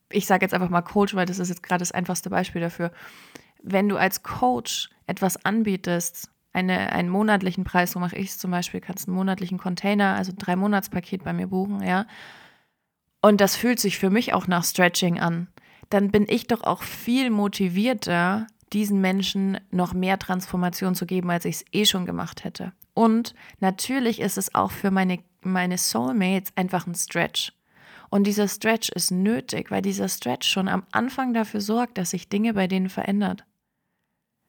ich 0.09 0.25
sage 0.25 0.43
jetzt 0.43 0.53
einfach 0.53 0.69
mal 0.69 0.81
Coach, 0.81 1.15
weil 1.15 1.25
das 1.25 1.39
ist 1.39 1.49
jetzt 1.49 1.63
gerade 1.63 1.81
das 1.81 1.91
einfachste 1.91 2.29
Beispiel 2.29 2.61
dafür, 2.61 2.91
wenn 3.61 3.87
du 3.87 3.97
als 3.97 4.23
Coach 4.23 4.89
etwas 5.07 5.45
anbietest, 5.45 6.29
eine, 6.53 6.91
einen 6.91 7.09
monatlichen 7.09 7.63
Preis, 7.63 7.91
so 7.91 7.99
mache 7.99 8.15
ich 8.15 8.29
es 8.29 8.37
zum 8.37 8.51
Beispiel, 8.51 8.79
kannst 8.79 9.07
einen 9.07 9.17
monatlichen 9.17 9.57
Container, 9.57 10.15
also 10.15 10.31
ein 10.31 10.37
Drei-Monats-Paket 10.37 11.23
bei 11.23 11.33
mir 11.33 11.47
buchen, 11.47 11.83
ja. 11.83 12.05
Und 13.21 13.41
das 13.41 13.55
fühlt 13.55 13.79
sich 13.79 13.97
für 13.97 14.09
mich 14.09 14.33
auch 14.33 14.47
nach 14.47 14.63
Stretching 14.63 15.19
an. 15.19 15.47
Dann 15.89 16.11
bin 16.11 16.25
ich 16.27 16.47
doch 16.47 16.63
auch 16.63 16.83
viel 16.83 17.29
motivierter, 17.29 18.47
diesen 18.73 19.01
Menschen 19.01 19.59
noch 19.71 19.93
mehr 19.93 20.19
Transformation 20.19 20.95
zu 20.95 21.05
geben, 21.05 21.29
als 21.29 21.45
ich 21.45 21.55
es 21.55 21.65
eh 21.71 21.85
schon 21.85 22.05
gemacht 22.05 22.43
hätte. 22.43 22.73
Und 22.93 23.33
natürlich 23.59 24.19
ist 24.19 24.37
es 24.37 24.53
auch 24.53 24.71
für 24.71 24.91
meine, 24.91 25.19
meine 25.41 25.77
Soulmates 25.77 26.51
einfach 26.55 26.85
ein 26.85 26.95
Stretch. 26.95 27.53
Und 28.09 28.25
dieser 28.25 28.47
Stretch 28.47 28.89
ist 28.89 29.11
nötig, 29.11 29.71
weil 29.71 29.81
dieser 29.81 30.07
Stretch 30.07 30.47
schon 30.47 30.67
am 30.67 30.83
Anfang 30.91 31.33
dafür 31.33 31.61
sorgt, 31.61 31.97
dass 31.97 32.11
sich 32.11 32.29
Dinge 32.29 32.53
bei 32.53 32.67
denen 32.67 32.89
verändert. 32.89 33.45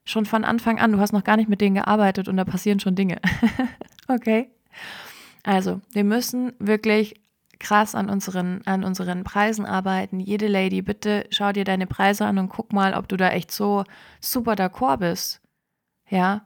Schon 0.04 0.26
von 0.26 0.44
Anfang 0.44 0.78
an, 0.78 0.92
du 0.92 0.99
hast 0.99 1.12
noch 1.12 1.25
gar 1.25 1.37
nicht 1.37 1.49
mit 1.49 1.61
denen 1.61 1.76
gearbeitet 1.76 2.28
und 2.28 2.37
da 2.37 2.44
passieren 2.44 2.80
schon 2.80 2.94
Dinge. 2.94 3.20
okay? 4.08 4.50
Also, 5.42 5.80
wir 5.92 6.04
müssen 6.04 6.52
wirklich 6.58 7.20
krass 7.58 7.94
an 7.94 8.11
unseren, 8.11 8.61
an 8.66 8.84
unseren 8.84 9.25
Preisen 9.25 9.64
arbeiten. 9.64 10.20
Jede 10.20 10.46
Lady, 10.46 10.82
bitte 10.82 11.26
schau 11.30 11.52
dir 11.52 11.64
deine 11.64 11.87
Preise 11.87 12.26
an 12.26 12.38
und 12.38 12.49
guck 12.49 12.73
mal, 12.73 12.94
ob 12.94 13.08
du 13.08 13.16
da 13.16 13.30
echt 13.30 13.50
so 13.50 13.84
super 14.20 14.52
d'accord 14.52 14.99
bist. 14.99 15.40
Ja. 16.08 16.44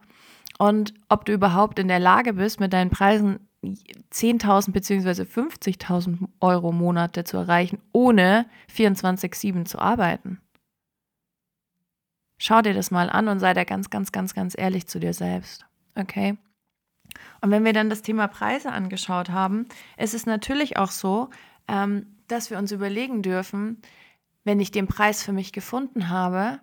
Und 0.59 0.95
ob 1.09 1.25
du 1.25 1.33
überhaupt 1.33 1.79
in 1.79 1.89
der 1.89 2.01
Lage 2.01 2.35
bist, 2.35 2.61
mit 2.61 2.73
deinen 2.73 2.91
Preisen 2.91 3.49
10.000 3.65 4.73
bzw. 4.73 5.23
50.000 5.23 6.29
Euro 6.41 6.73
Monate 6.73 7.25
zu 7.25 7.37
erreichen, 7.37 7.81
ohne 7.93 8.47
24-7 8.75 9.65
zu 9.65 9.79
arbeiten. 9.79 10.41
Schau 12.39 12.63
dir 12.63 12.75
das 12.75 12.91
mal 12.91 13.11
an 13.11 13.29
und 13.29 13.41
sei 13.41 13.53
da 13.53 13.65
ganz, 13.65 13.91
ganz, 13.91 14.13
ganz, 14.13 14.35
ganz 14.35 14.55
ehrlich 14.57 14.87
zu 14.87 15.01
dir 15.01 15.13
selbst. 15.13 15.67
Okay? 15.97 16.37
Und 17.41 17.51
wenn 17.51 17.65
wir 17.65 17.73
dann 17.73 17.91
das 17.91 18.03
Thema 18.03 18.29
Preise 18.29 18.73
angeschaut 18.73 19.31
haben, 19.31 19.67
ist 19.97 20.15
es 20.15 20.27
natürlich 20.27 20.77
auch 20.77 20.91
so, 20.91 21.31
ähm, 21.67 22.07
dass 22.29 22.51
wir 22.51 22.59
uns 22.59 22.73
überlegen 22.73 23.23
dürfen, 23.23 23.81
wenn 24.45 24.61
ich 24.61 24.71
den 24.71 24.87
Preis 24.87 25.23
für 25.23 25.33
mich 25.33 25.53
gefunden 25.53 26.09
habe, 26.09 26.61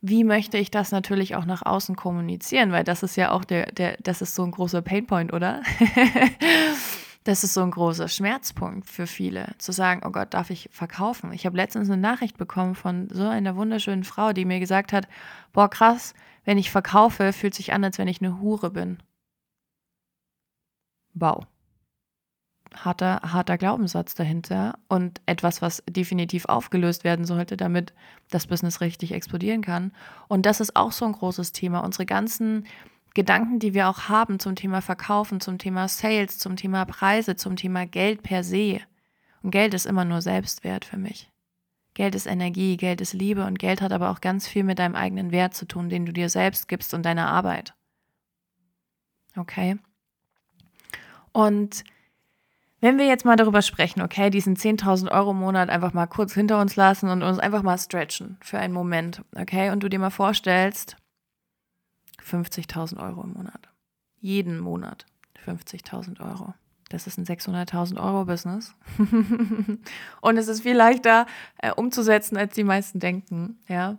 wie 0.00 0.24
möchte 0.24 0.58
ich 0.58 0.70
das 0.70 0.92
natürlich 0.92 1.34
auch 1.34 1.46
nach 1.46 1.62
außen 1.64 1.96
kommunizieren? 1.96 2.72
Weil 2.72 2.84
das 2.84 3.02
ist 3.02 3.16
ja 3.16 3.30
auch 3.30 3.44
der, 3.44 3.72
der 3.72 3.96
das 4.02 4.20
ist 4.20 4.34
so 4.34 4.42
ein 4.44 4.50
großer 4.50 4.82
Painpoint, 4.82 5.32
oder? 5.32 5.62
das 7.24 7.42
ist 7.42 7.54
so 7.54 7.62
ein 7.62 7.70
großer 7.70 8.06
Schmerzpunkt 8.08 8.88
für 8.88 9.06
viele, 9.06 9.54
zu 9.58 9.72
sagen, 9.72 10.02
oh 10.04 10.10
Gott, 10.10 10.34
darf 10.34 10.50
ich 10.50 10.68
verkaufen? 10.70 11.32
Ich 11.32 11.46
habe 11.46 11.56
letztens 11.56 11.88
eine 11.88 12.00
Nachricht 12.00 12.36
bekommen 12.36 12.74
von 12.74 13.08
so 13.10 13.26
einer 13.26 13.56
wunderschönen 13.56 14.04
Frau, 14.04 14.34
die 14.34 14.44
mir 14.44 14.60
gesagt 14.60 14.92
hat, 14.92 15.08
boah, 15.52 15.70
krass, 15.70 16.12
wenn 16.44 16.58
ich 16.58 16.70
verkaufe, 16.70 17.32
fühlt 17.32 17.54
sich 17.54 17.72
an, 17.72 17.82
als 17.82 17.96
wenn 17.96 18.08
ich 18.08 18.20
eine 18.20 18.40
Hure 18.40 18.70
bin. 18.70 18.98
Wow. 21.14 21.46
Harter, 22.74 23.20
harter 23.22 23.56
Glaubenssatz 23.56 24.14
dahinter 24.14 24.78
und 24.88 25.22
etwas, 25.26 25.62
was 25.62 25.82
definitiv 25.88 26.44
aufgelöst 26.46 27.04
werden 27.04 27.24
sollte, 27.24 27.56
damit 27.56 27.94
das 28.30 28.48
Business 28.48 28.80
richtig 28.80 29.12
explodieren 29.12 29.62
kann. 29.62 29.92
Und 30.28 30.44
das 30.44 30.60
ist 30.60 30.76
auch 30.76 30.92
so 30.92 31.06
ein 31.06 31.12
großes 31.12 31.52
Thema. 31.52 31.80
Unsere 31.80 32.04
ganzen 32.04 32.66
Gedanken, 33.14 33.60
die 33.60 33.74
wir 33.74 33.88
auch 33.88 34.08
haben 34.08 34.40
zum 34.40 34.56
Thema 34.56 34.82
Verkaufen, 34.82 35.40
zum 35.40 35.58
Thema 35.58 35.86
Sales, 35.88 36.38
zum 36.38 36.56
Thema 36.56 36.84
Preise, 36.84 37.36
zum 37.36 37.54
Thema 37.54 37.86
Geld 37.86 38.22
per 38.22 38.42
se. 38.42 38.80
Und 39.42 39.52
Geld 39.52 39.72
ist 39.72 39.86
immer 39.86 40.04
nur 40.04 40.20
Selbstwert 40.20 40.84
für 40.84 40.96
mich. 40.96 41.30
Geld 41.94 42.16
ist 42.16 42.26
Energie, 42.26 42.76
Geld 42.76 43.00
ist 43.00 43.12
Liebe 43.12 43.46
und 43.46 43.60
Geld 43.60 43.80
hat 43.80 43.92
aber 43.92 44.10
auch 44.10 44.20
ganz 44.20 44.48
viel 44.48 44.64
mit 44.64 44.80
deinem 44.80 44.96
eigenen 44.96 45.30
Wert 45.30 45.54
zu 45.54 45.64
tun, 45.64 45.88
den 45.88 46.06
du 46.06 46.12
dir 46.12 46.28
selbst 46.28 46.66
gibst 46.66 46.92
und 46.92 47.04
deiner 47.06 47.28
Arbeit. 47.28 47.74
Okay? 49.36 49.78
Und 51.30 51.84
wenn 52.80 52.98
wir 52.98 53.06
jetzt 53.06 53.24
mal 53.24 53.36
darüber 53.36 53.62
sprechen, 53.62 54.02
okay, 54.02 54.28
diesen 54.28 54.56
10.000 54.56 55.10
Euro 55.10 55.32
Monat 55.32 55.70
einfach 55.70 55.92
mal 55.92 56.06
kurz 56.06 56.34
hinter 56.34 56.60
uns 56.60 56.74
lassen 56.74 57.08
und 57.08 57.22
uns 57.22 57.38
einfach 57.38 57.62
mal 57.62 57.78
stretchen 57.78 58.38
für 58.40 58.58
einen 58.58 58.74
Moment, 58.74 59.22
okay, 59.36 59.70
und 59.70 59.82
du 59.82 59.88
dir 59.88 59.98
mal 60.00 60.10
vorstellst, 60.10 60.96
50.000 62.24 63.02
Euro 63.02 63.22
im 63.22 63.32
Monat. 63.34 63.68
Jeden 64.20 64.58
Monat 64.58 65.06
50.000 65.44 66.20
Euro. 66.20 66.54
Das 66.88 67.06
ist 67.06 67.18
ein 67.18 67.26
600.000 67.26 68.02
Euro 68.02 68.24
Business. 68.24 68.74
und 70.20 70.36
es 70.36 70.48
ist 70.48 70.62
viel 70.62 70.76
leichter 70.76 71.26
äh, 71.58 71.72
umzusetzen, 71.72 72.36
als 72.36 72.54
die 72.54 72.64
meisten 72.64 73.00
denken, 73.00 73.58
ja. 73.68 73.98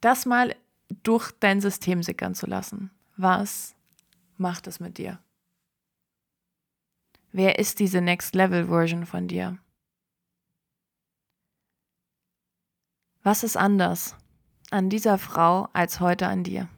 Das 0.00 0.26
mal 0.26 0.54
durch 1.02 1.32
dein 1.40 1.60
System 1.60 2.02
sickern 2.02 2.34
zu 2.34 2.46
lassen. 2.46 2.90
Was 3.16 3.74
macht 4.36 4.66
es 4.66 4.80
mit 4.80 4.98
dir? 4.98 5.18
Wer 7.32 7.58
ist 7.58 7.80
diese 7.80 8.00
Next 8.00 8.34
Level 8.34 8.66
Version 8.66 9.06
von 9.06 9.26
dir? 9.26 9.58
Was 13.22 13.42
ist 13.42 13.56
anders 13.56 14.14
an 14.70 14.90
dieser 14.90 15.18
Frau 15.18 15.68
als 15.72 16.00
heute 16.00 16.26
an 16.26 16.44
dir? 16.44 16.68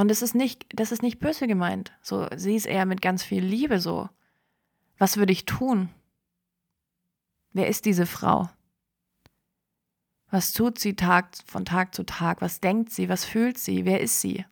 Und 0.00 0.10
es 0.10 0.22
ist 0.22 0.34
nicht, 0.34 0.64
das 0.72 0.92
ist 0.92 1.02
nicht 1.02 1.18
böse 1.18 1.46
gemeint. 1.46 1.92
So, 2.00 2.26
sie 2.34 2.56
ist 2.56 2.64
eher 2.64 2.86
mit 2.86 3.02
ganz 3.02 3.22
viel 3.22 3.44
Liebe 3.44 3.80
so. 3.80 4.08
Was 4.96 5.18
würde 5.18 5.32
ich 5.32 5.44
tun? 5.44 5.90
Wer 7.52 7.68
ist 7.68 7.84
diese 7.84 8.06
Frau? 8.06 8.48
Was 10.30 10.54
tut 10.54 10.78
sie 10.78 10.96
Tag 10.96 11.36
von 11.44 11.66
Tag 11.66 11.94
zu 11.94 12.04
Tag? 12.04 12.40
Was 12.40 12.60
denkt 12.60 12.90
sie? 12.90 13.10
Was 13.10 13.26
fühlt 13.26 13.58
sie? 13.58 13.84
Wer 13.84 14.00
ist 14.00 14.22
sie? 14.22 14.46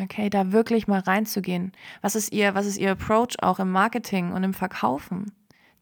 Okay, 0.00 0.30
da 0.30 0.52
wirklich 0.52 0.88
mal 0.88 1.00
reinzugehen. 1.00 1.72
Was 2.00 2.14
ist 2.14 2.32
ihr, 2.32 2.54
was 2.54 2.64
ist 2.64 2.78
ihr 2.78 2.92
Approach 2.92 3.42
auch 3.42 3.58
im 3.58 3.70
Marketing 3.70 4.32
und 4.32 4.42
im 4.42 4.54
Verkaufen? 4.54 5.32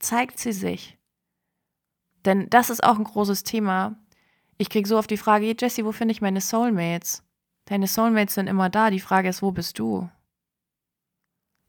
Zeigt 0.00 0.41
sie 0.41 0.52
sich? 0.52 0.99
Denn 2.25 2.50
das 2.50 2.71
ist 2.71 2.83
auch 2.83 2.99
ein 2.99 3.05
großes 3.05 3.45
Thema. 3.45 3.95
Ich 4.59 4.69
kriege 4.69 4.88
so 4.88 4.99
oft 4.99 5.12
die 5.12 5.17
Frage, 5.17 5.47
hey 5.47 5.57
Jesse, 5.57 5.85
wo 5.85 5.93
finde 5.93 6.11
ich 6.11 6.23
meine 6.23 6.41
Soulmates? 6.41 7.23
Deine 7.66 7.87
Soulmates 7.87 8.35
sind 8.35 8.49
immer 8.49 8.71
da. 8.71 8.90
Die 8.90 9.00
Frage 9.00 9.28
ist, 9.28 9.42
wo 9.42 9.52
bist 9.52 9.78
du? 9.78 10.09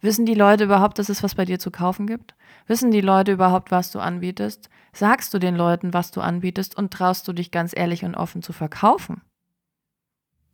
Wissen 0.02 0.26
die 0.26 0.34
Leute 0.34 0.66
überhaupt, 0.66 1.00
dass 1.00 1.08
es 1.08 1.24
was 1.24 1.36
bei 1.36 1.46
dir 1.46 1.60
zu 1.60 1.72
kaufen 1.72 2.08
gibt? 2.08 2.36
Wissen 2.68 2.92
die 2.92 3.02
Leute 3.02 3.32
überhaupt, 3.32 3.72
was 3.72 3.90
du 3.92 4.00
anbietest? 4.00 4.70
Sagst 4.92 5.34
du 5.34 5.40
den 5.40 5.56
Leuten, 5.56 5.94
was 5.94 6.12
du 6.12 6.20
anbietest 6.20 6.76
und 6.76 6.92
traust 6.92 7.28
du 7.28 7.34
dich 7.34 7.52
ganz 7.52 7.74
ehrlich 7.76 8.04
und 8.04 8.16
offen 8.16 8.42
zu 8.42 8.52
verkaufen? 8.52 9.22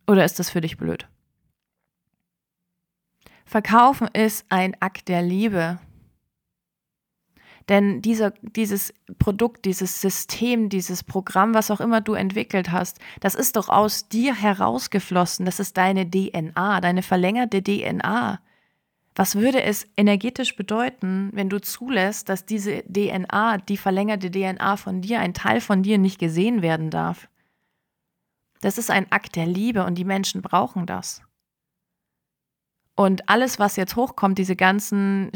Oder 0.06 0.24
ist 0.24 0.38
das 0.38 0.50
für 0.50 0.60
dich 0.60 0.76
blöd? 0.76 1.08
Verkaufen 3.44 4.06
ist 4.12 4.46
ein 4.50 4.80
Akt 4.80 5.08
der 5.08 5.22
Liebe. 5.22 5.80
Denn 7.70 8.02
dieser, 8.02 8.32
dieses 8.42 8.92
Produkt, 9.20 9.64
dieses 9.64 10.00
System, 10.00 10.70
dieses 10.70 11.04
Programm, 11.04 11.54
was 11.54 11.70
auch 11.70 11.80
immer 11.80 12.00
du 12.00 12.14
entwickelt 12.14 12.72
hast, 12.72 12.98
das 13.20 13.36
ist 13.36 13.54
doch 13.54 13.68
aus 13.68 14.08
dir 14.08 14.34
herausgeflossen. 14.34 15.46
Das 15.46 15.60
ist 15.60 15.76
deine 15.76 16.10
DNA, 16.10 16.80
deine 16.80 17.02
verlängerte 17.04 17.62
DNA. 17.62 18.40
Was 19.14 19.36
würde 19.36 19.62
es 19.62 19.86
energetisch 19.96 20.56
bedeuten, 20.56 21.30
wenn 21.32 21.48
du 21.48 21.60
zulässt, 21.60 22.28
dass 22.28 22.44
diese 22.44 22.82
DNA, 22.92 23.58
die 23.58 23.76
verlängerte 23.76 24.32
DNA 24.32 24.76
von 24.76 25.00
dir, 25.00 25.20
ein 25.20 25.32
Teil 25.32 25.60
von 25.60 25.84
dir 25.84 25.98
nicht 25.98 26.18
gesehen 26.18 26.62
werden 26.62 26.90
darf? 26.90 27.28
Das 28.62 28.78
ist 28.78 28.90
ein 28.90 29.12
Akt 29.12 29.36
der 29.36 29.46
Liebe 29.46 29.84
und 29.84 29.94
die 29.94 30.04
Menschen 30.04 30.42
brauchen 30.42 30.86
das. 30.86 31.22
Und 32.96 33.28
alles, 33.28 33.60
was 33.60 33.76
jetzt 33.76 33.94
hochkommt, 33.94 34.38
diese 34.38 34.56
ganzen 34.56 35.30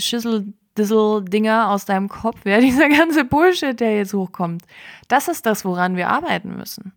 Schüssel-Dissel-Dinger 0.77 1.71
aus 1.71 1.85
deinem 1.85 2.09
Kopf, 2.09 2.45
ja, 2.45 2.61
dieser 2.61 2.89
ganze 2.89 3.25
Bullshit, 3.25 3.79
der 3.79 3.97
jetzt 3.97 4.15
hochkommt, 4.15 4.65
das 5.09 5.29
ist 5.29 5.47
das, 5.47 5.65
woran 5.65 5.97
wir 5.97 6.09
arbeiten 6.09 6.57
müssen. 6.57 6.93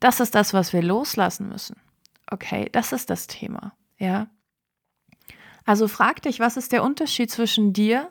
Das 0.00 0.20
ist 0.20 0.34
das, 0.34 0.52
was 0.52 0.72
wir 0.72 0.82
loslassen 0.82 1.48
müssen. 1.48 1.76
Okay, 2.30 2.68
das 2.72 2.92
ist 2.92 3.10
das 3.10 3.26
Thema, 3.26 3.74
ja. 3.98 4.28
Also 5.64 5.88
frag 5.88 6.20
dich, 6.22 6.40
was 6.40 6.56
ist 6.56 6.72
der 6.72 6.82
Unterschied 6.82 7.30
zwischen 7.30 7.72
dir 7.72 8.10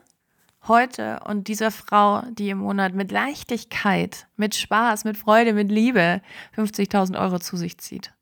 heute 0.67 1.19
und 1.25 1.47
dieser 1.47 1.71
Frau, 1.71 2.21
die 2.31 2.49
im 2.49 2.59
Monat 2.59 2.93
mit 2.93 3.11
Leichtigkeit, 3.11 4.27
mit 4.37 4.55
Spaß, 4.55 5.03
mit 5.03 5.17
Freude, 5.17 5.53
mit 5.53 5.69
Liebe 5.69 6.21
50.000 6.55 7.19
Euro 7.19 7.39
zu 7.39 7.57
sich 7.57 7.77
zieht? 7.77 8.13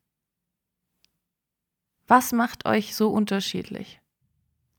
Was 2.08 2.32
macht 2.32 2.66
euch 2.66 2.94
so 2.94 3.10
unterschiedlich? 3.10 4.00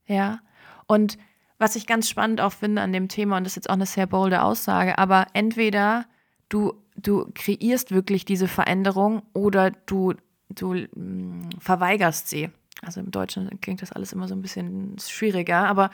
Ja, 0.06 0.42
und 0.86 1.18
was 1.64 1.78
ich 1.78 1.88
ganz 1.88 2.10
spannend 2.10 2.42
auch 2.42 2.52
finde 2.52 2.82
an 2.82 2.92
dem 2.92 3.08
Thema, 3.08 3.38
und 3.38 3.46
das 3.46 3.54
ist 3.54 3.56
jetzt 3.56 3.70
auch 3.70 3.76
eine 3.76 3.86
sehr 3.86 4.06
bolde 4.06 4.42
Aussage, 4.44 4.98
aber 4.98 5.28
entweder 5.32 6.06
du, 6.50 6.74
du 6.98 7.32
kreierst 7.34 7.92
wirklich 7.92 8.26
diese 8.26 8.50
Veränderung 8.50 9.22
oder 9.32 9.72
du, 9.72 10.14
du 10.50 10.74
mh, 10.74 10.88
mm, 10.94 11.50
verweigerst 11.60 12.28
sie. 12.28 12.50
Also 12.82 13.00
im 13.00 13.12
Deutschen 13.12 13.62
klingt 13.62 13.82
das 13.82 13.94
alles 13.94 14.12
immer 14.12 14.28
so 14.28 14.36
ein 14.36 14.42
bisschen 14.42 14.98
schwieriger, 15.00 15.66
aber 15.66 15.90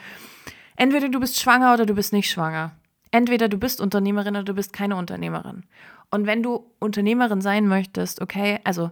entweder 0.75 1.07
du 1.07 1.19
bist 1.19 1.39
schwanger 1.39 1.75
oder 1.75 1.85
du 1.85 1.93
bist 1.93 2.13
nicht 2.13 2.31
schwanger. 2.31 2.71
Entweder 3.11 3.47
du 3.47 3.59
bist 3.59 3.79
Unternehmerin 3.79 4.37
oder 4.37 4.45
du 4.45 4.55
bist 4.55 4.73
keine 4.73 4.95
Unternehmerin. 4.95 5.65
Und 6.09 6.25
wenn 6.25 6.41
du 6.41 6.65
Unternehmerin 6.79 7.41
sein 7.41 7.67
möchtest, 7.67 8.23
okay, 8.23 8.59
also 8.63 8.89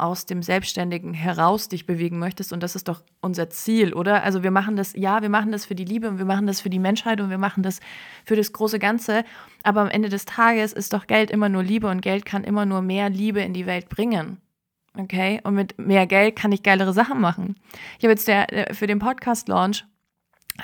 aus 0.00 0.26
dem 0.26 0.42
Selbstständigen 0.42 1.14
heraus 1.14 1.68
dich 1.68 1.86
bewegen 1.86 2.18
möchtest. 2.18 2.52
Und 2.52 2.62
das 2.62 2.74
ist 2.74 2.88
doch 2.88 3.02
unser 3.20 3.50
Ziel, 3.50 3.92
oder? 3.94 4.22
Also 4.22 4.42
wir 4.42 4.50
machen 4.50 4.76
das, 4.76 4.94
ja, 4.94 5.22
wir 5.22 5.28
machen 5.28 5.52
das 5.52 5.66
für 5.66 5.74
die 5.74 5.84
Liebe 5.84 6.08
und 6.08 6.18
wir 6.18 6.24
machen 6.24 6.46
das 6.46 6.60
für 6.60 6.70
die 6.70 6.78
Menschheit 6.78 7.20
und 7.20 7.30
wir 7.30 7.38
machen 7.38 7.62
das 7.62 7.80
für 8.24 8.36
das 8.36 8.52
große 8.52 8.78
Ganze. 8.78 9.24
Aber 9.62 9.80
am 9.80 9.88
Ende 9.88 10.08
des 10.08 10.24
Tages 10.24 10.72
ist 10.72 10.92
doch 10.92 11.06
Geld 11.06 11.30
immer 11.30 11.48
nur 11.48 11.62
Liebe 11.62 11.88
und 11.88 12.00
Geld 12.00 12.24
kann 12.24 12.44
immer 12.44 12.66
nur 12.66 12.82
mehr 12.82 13.10
Liebe 13.10 13.40
in 13.40 13.52
die 13.52 13.66
Welt 13.66 13.88
bringen. 13.88 14.38
Okay? 14.96 15.40
Und 15.44 15.54
mit 15.54 15.78
mehr 15.78 16.06
Geld 16.06 16.36
kann 16.36 16.52
ich 16.52 16.62
geilere 16.62 16.92
Sachen 16.92 17.20
machen. 17.20 17.56
Ich 17.98 18.04
habe 18.04 18.12
jetzt 18.12 18.28
der, 18.28 18.70
äh, 18.70 18.74
für 18.74 18.86
den 18.86 18.98
Podcast-Launch 18.98 19.84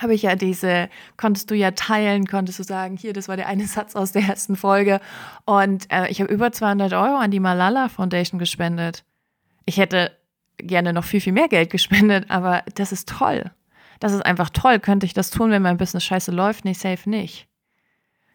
habe 0.01 0.13
ich 0.13 0.21
ja 0.23 0.35
diese, 0.35 0.89
konntest 1.15 1.49
du 1.49 1.55
ja 1.55 1.71
teilen, 1.71 2.27
konntest 2.27 2.59
du 2.59 2.63
sagen, 2.63 2.97
hier, 2.97 3.13
das 3.13 3.27
war 3.27 3.37
der 3.37 3.47
eine 3.47 3.67
Satz 3.67 3.95
aus 3.95 4.11
der 4.11 4.23
ersten 4.23 4.55
Folge. 4.55 4.99
Und 5.45 5.91
äh, 5.91 6.07
ich 6.09 6.21
habe 6.21 6.31
über 6.31 6.51
200 6.51 6.93
Euro 6.93 7.17
an 7.17 7.31
die 7.31 7.39
Malala 7.39 7.89
Foundation 7.89 8.39
gespendet. 8.39 9.03
Ich 9.67 9.77
hätte 9.77 10.17
gerne 10.57 10.93
noch 10.93 11.03
viel, 11.03 11.21
viel 11.21 11.33
mehr 11.33 11.49
Geld 11.49 11.69
gespendet, 11.69 12.31
aber 12.31 12.63
das 12.75 12.91
ist 12.91 13.09
toll. 13.09 13.51
Das 13.99 14.13
ist 14.13 14.25
einfach 14.25 14.49
toll. 14.49 14.79
Könnte 14.79 15.05
ich 15.05 15.13
das 15.13 15.29
tun, 15.29 15.51
wenn 15.51 15.61
mein 15.61 15.77
Business 15.77 16.05
scheiße 16.05 16.31
läuft? 16.31 16.65
Nee, 16.65 16.73
safe 16.73 17.09
nicht. 17.09 17.47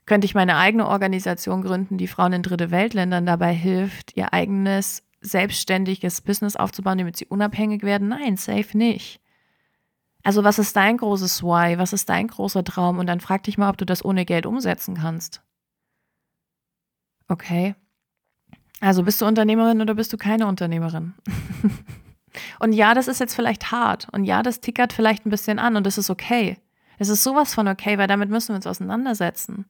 Könnte 0.05 0.27
ich 0.27 0.35
meine 0.35 0.57
eigene 0.59 0.87
Organisation 0.87 1.63
gründen, 1.63 1.97
die 1.97 2.07
Frauen 2.07 2.35
in 2.35 2.43
dritte 2.43 2.71
Weltländern 2.71 3.25
dabei 3.25 3.55
hilft, 3.55 4.15
ihr 4.17 4.33
eigenes 4.33 5.05
selbstständiges 5.21 6.21
Business 6.21 6.57
aufzubauen, 6.57 6.99
damit 6.99 7.17
sie 7.17 7.27
unabhängig 7.27 7.83
werden? 7.83 8.09
Nein, 8.09 8.37
safe 8.37 8.77
nicht. 8.77 9.21
Also 10.25 10.45
was 10.45 10.59
ist 10.59 10.77
dein 10.77 10.99
großes 10.99 11.43
Why? 11.43 11.79
Was 11.79 11.95
ist 11.95 12.11
dein 12.11 12.29
großer 12.29 12.63
Traum? 12.63 12.99
Und 12.99 13.07
dann 13.07 13.21
frag 13.21 13.45
dich 13.45 13.57
mal, 13.57 13.71
ob 13.71 13.79
du 13.79 13.87
das 13.87 14.05
ohne 14.05 14.27
Geld 14.27 14.45
umsetzen 14.45 14.97
kannst. 14.97 15.43
Okay. 17.29 17.75
Also 18.83 19.05
bist 19.05 19.21
du 19.21 19.27
Unternehmerin 19.27 19.81
oder 19.81 19.95
bist 19.95 20.13
du 20.13 20.17
keine 20.17 20.49
Unternehmerin? 20.49 21.15
und 22.59 22.73
ja, 22.73 22.95
das 22.95 23.07
ist 23.07 23.21
jetzt 23.21 23.35
vielleicht 23.35 23.71
hart. 23.71 24.09
Und 24.11 24.25
ja, 24.25 24.43
das 24.43 24.61
tickert 24.61 24.93
vielleicht 24.93 25.25
ein 25.25 25.31
bisschen 25.31 25.61
an 25.61 25.77
und 25.77 25.87
das 25.87 25.99
ist 25.99 26.11
okay. 26.11 26.59
Es 26.99 27.09
ist 27.09 27.23
sowas 27.23 27.55
von 27.55 27.69
okay, 27.69 27.97
weil 27.97 28.09
damit 28.09 28.29
müssen 28.29 28.49
wir 28.49 28.57
uns 28.57 28.67
auseinandersetzen. 28.67 29.67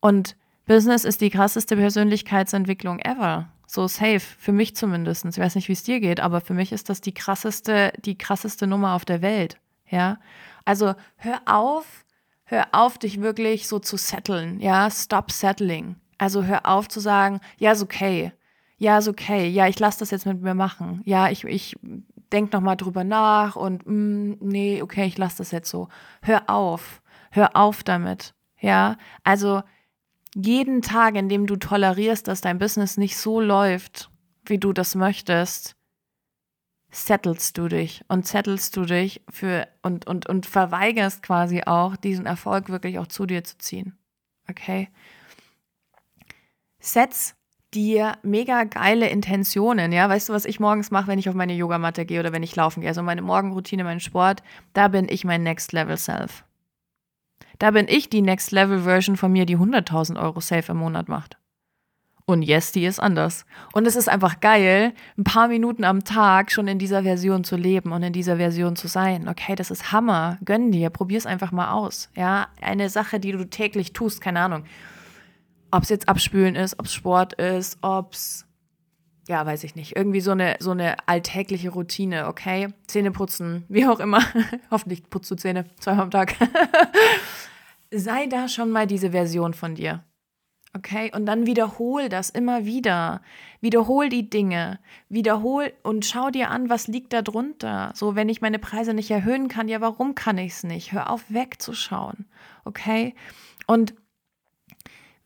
Und 0.00 0.34
Business 0.64 1.04
ist 1.04 1.20
die 1.20 1.28
krasseste 1.28 1.76
Persönlichkeitsentwicklung 1.76 3.00
ever. 3.00 3.50
So 3.66 3.86
safe, 3.86 4.20
für 4.20 4.52
mich 4.52 4.74
zumindest. 4.74 5.26
Ich 5.26 5.38
weiß 5.38 5.54
nicht, 5.54 5.68
wie 5.68 5.74
es 5.74 5.82
dir 5.82 6.00
geht, 6.00 6.20
aber 6.20 6.40
für 6.40 6.54
mich 6.54 6.72
ist 6.72 6.88
das 6.88 7.02
die 7.02 7.12
krasseste, 7.12 7.92
die 8.02 8.16
krasseste 8.16 8.66
Nummer 8.66 8.94
auf 8.94 9.04
der 9.04 9.20
Welt. 9.20 9.58
Ja. 9.90 10.18
Also 10.64 10.94
hör 11.16 11.42
auf, 11.44 12.06
hör 12.44 12.68
auf, 12.72 12.96
dich 12.96 13.20
wirklich 13.20 13.68
so 13.68 13.78
zu 13.78 13.98
setteln. 13.98 14.58
Ja, 14.58 14.90
stop 14.90 15.30
settling. 15.30 15.96
Also 16.20 16.44
hör 16.44 16.66
auf 16.66 16.86
zu 16.86 17.00
sagen, 17.00 17.40
ja, 17.56 17.72
ist 17.72 17.82
okay. 17.82 18.32
Ja, 18.76 18.98
ist 18.98 19.08
okay. 19.08 19.48
Ja, 19.48 19.68
ich 19.68 19.78
lasse 19.78 20.00
das 20.00 20.10
jetzt 20.10 20.26
mit 20.26 20.42
mir 20.42 20.52
machen. 20.52 21.00
Ja, 21.06 21.30
ich, 21.30 21.44
ich 21.44 21.76
denk 22.30 22.52
noch 22.52 22.60
mal 22.60 22.76
drüber 22.76 23.04
nach 23.04 23.56
und 23.56 23.86
mm, 23.86 24.34
nee, 24.40 24.82
okay, 24.82 25.06
ich 25.06 25.16
lasse 25.16 25.38
das 25.38 25.50
jetzt 25.50 25.70
so. 25.70 25.88
Hör 26.20 26.50
auf. 26.50 27.00
Hör 27.30 27.56
auf 27.56 27.82
damit. 27.82 28.34
Ja, 28.60 28.98
also 29.24 29.62
jeden 30.34 30.82
Tag, 30.82 31.14
in 31.14 31.30
dem 31.30 31.46
du 31.46 31.56
tolerierst, 31.56 32.28
dass 32.28 32.42
dein 32.42 32.58
Business 32.58 32.98
nicht 32.98 33.16
so 33.16 33.40
läuft, 33.40 34.10
wie 34.44 34.58
du 34.58 34.74
das 34.74 34.94
möchtest, 34.94 35.74
settelst 36.90 37.56
du 37.56 37.68
dich 37.68 38.04
und 38.08 38.26
settelst 38.26 38.76
du 38.76 38.82
dich 38.82 39.22
für 39.30 39.66
und, 39.80 40.06
und, 40.06 40.28
und 40.28 40.44
verweigerst 40.44 41.22
quasi 41.22 41.62
auch, 41.64 41.96
diesen 41.96 42.26
Erfolg 42.26 42.68
wirklich 42.68 42.98
auch 42.98 43.06
zu 43.06 43.24
dir 43.24 43.42
zu 43.42 43.56
ziehen. 43.56 43.96
Okay? 44.50 44.90
Setz 46.80 47.34
dir 47.72 48.18
mega 48.22 48.64
geile 48.64 49.08
Intentionen, 49.08 49.92
ja, 49.92 50.08
weißt 50.08 50.28
du, 50.28 50.32
was 50.32 50.44
ich 50.44 50.60
morgens 50.60 50.90
mache, 50.90 51.06
wenn 51.06 51.18
ich 51.18 51.28
auf 51.28 51.34
meine 51.34 51.54
Yogamatte 51.54 52.04
gehe 52.04 52.20
oder 52.20 52.32
wenn 52.32 52.42
ich 52.42 52.56
laufen 52.56 52.80
gehe, 52.80 52.88
also 52.88 53.02
meine 53.02 53.22
Morgenroutine, 53.22 53.84
mein 53.84 54.00
Sport, 54.00 54.42
da 54.72 54.88
bin 54.88 55.08
ich 55.08 55.24
mein 55.24 55.42
Next 55.42 55.72
Level 55.72 55.96
Self. 55.96 56.44
Da 57.58 57.70
bin 57.70 57.86
ich 57.88 58.08
die 58.08 58.22
Next 58.22 58.52
Level 58.52 58.80
Version 58.80 59.16
von 59.16 59.30
mir, 59.30 59.46
die 59.46 59.58
100.000 59.58 60.20
Euro 60.20 60.40
safe 60.40 60.72
im 60.72 60.78
Monat 60.78 61.08
macht. 61.08 61.36
Und 62.24 62.42
yes, 62.42 62.72
die 62.72 62.86
ist 62.86 63.00
anders. 63.00 63.44
Und 63.72 63.86
es 63.86 63.96
ist 63.96 64.08
einfach 64.08 64.40
geil, 64.40 64.92
ein 65.18 65.24
paar 65.24 65.48
Minuten 65.48 65.84
am 65.84 66.04
Tag 66.04 66.52
schon 66.52 66.68
in 66.68 66.78
dieser 66.78 67.02
Version 67.02 67.44
zu 67.44 67.56
leben 67.56 67.92
und 67.92 68.02
in 68.02 68.12
dieser 68.12 68.36
Version 68.36 68.76
zu 68.76 68.86
sein. 68.88 69.28
Okay, 69.28 69.56
das 69.56 69.70
ist 69.70 69.90
Hammer. 69.90 70.38
Gönn 70.44 70.70
dir, 70.70 70.90
probier's 70.90 71.26
einfach 71.26 71.50
mal 71.50 71.72
aus. 71.72 72.08
Ja, 72.14 72.48
eine 72.60 72.88
Sache, 72.88 73.18
die 73.18 73.32
du 73.32 73.44
täglich 73.48 73.92
tust, 73.92 74.20
keine 74.20 74.40
Ahnung 74.40 74.64
ob 75.70 75.82
es 75.82 75.88
jetzt 75.88 76.08
Abspülen 76.08 76.56
ist, 76.56 76.78
ob 76.78 76.86
es 76.86 76.94
Sport 76.94 77.34
ist, 77.34 77.78
ob 77.82 78.12
es, 78.12 78.46
ja, 79.28 79.44
weiß 79.44 79.64
ich 79.64 79.74
nicht, 79.74 79.96
irgendwie 79.96 80.20
so 80.20 80.32
eine, 80.32 80.56
so 80.60 80.72
eine 80.72 80.96
alltägliche 81.08 81.70
Routine, 81.70 82.26
okay? 82.26 82.68
Zähne 82.86 83.10
putzen, 83.10 83.64
wie 83.68 83.86
auch 83.86 84.00
immer. 84.00 84.22
Hoffentlich 84.70 85.08
putzt 85.08 85.30
du 85.30 85.36
Zähne 85.36 85.66
zweimal 85.78 86.04
am 86.04 86.10
Tag. 86.10 86.34
Sei 87.90 88.26
da 88.26 88.48
schon 88.48 88.70
mal 88.70 88.86
diese 88.86 89.10
Version 89.10 89.54
von 89.54 89.74
dir. 89.74 90.04
Okay, 90.72 91.10
und 91.12 91.26
dann 91.26 91.46
wiederhol 91.46 92.08
das 92.08 92.30
immer 92.30 92.64
wieder. 92.64 93.22
Wiederhol 93.60 94.08
die 94.08 94.30
Dinge. 94.30 94.78
Wiederhol 95.08 95.72
und 95.82 96.06
schau 96.06 96.30
dir 96.30 96.50
an, 96.50 96.70
was 96.70 96.86
liegt 96.86 97.12
da 97.12 97.22
drunter. 97.22 97.90
So, 97.96 98.14
wenn 98.14 98.28
ich 98.28 98.40
meine 98.40 98.60
Preise 98.60 98.94
nicht 98.94 99.10
erhöhen 99.10 99.48
kann, 99.48 99.66
ja, 99.66 99.80
warum 99.80 100.14
kann 100.14 100.38
ich 100.38 100.52
es 100.52 100.62
nicht? 100.62 100.92
Hör 100.92 101.10
auf, 101.10 101.24
wegzuschauen. 101.28 102.26
Okay? 102.64 103.16
Und 103.66 103.94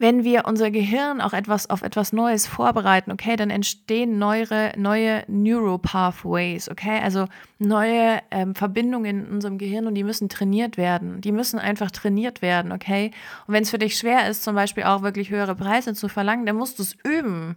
wenn 0.05 0.23
wir 0.23 0.45
unser 0.45 0.71
Gehirn 0.71 1.23
auch 1.23 1.33
etwas 1.33 1.71
auf 1.71 1.81
etwas 1.81 2.12
Neues 2.12 2.47
vorbereiten, 2.47 3.11
okay, 3.11 3.37
dann 3.37 3.49
entstehen 3.49 4.19
neue, 4.19 4.47
neue 4.77 5.25
Neuropathways, 5.29 6.69
okay, 6.69 7.01
also 7.03 7.27
neue 7.59 8.21
ähm, 8.31 8.55
Verbindungen 8.55 9.25
in 9.25 9.33
unserem 9.33 9.57
Gehirn 9.57 9.87
und 9.87 9.95
die 9.95 10.05
müssen 10.05 10.29
trainiert 10.29 10.77
werden. 10.77 11.23
Die 11.23 11.33
müssen 11.33 11.59
einfach 11.59 11.90
trainiert 11.90 12.43
werden, 12.43 12.71
okay. 12.71 13.12
Und 13.47 13.55
wenn 13.55 13.62
es 13.62 13.71
für 13.71 13.79
dich 13.79 13.97
schwer 13.97 14.29
ist, 14.29 14.45
zum 14.45 14.55
Beispiel 14.55 14.85
auch 14.85 15.01
wirklich 15.01 15.31
höhere 15.31 15.55
Preise 15.55 15.95
zu 15.95 16.11
verlangen, 16.11 16.45
dann 16.45 16.57
musst 16.57 16.79
du 16.79 16.83
es 16.83 16.95
üben. 17.03 17.57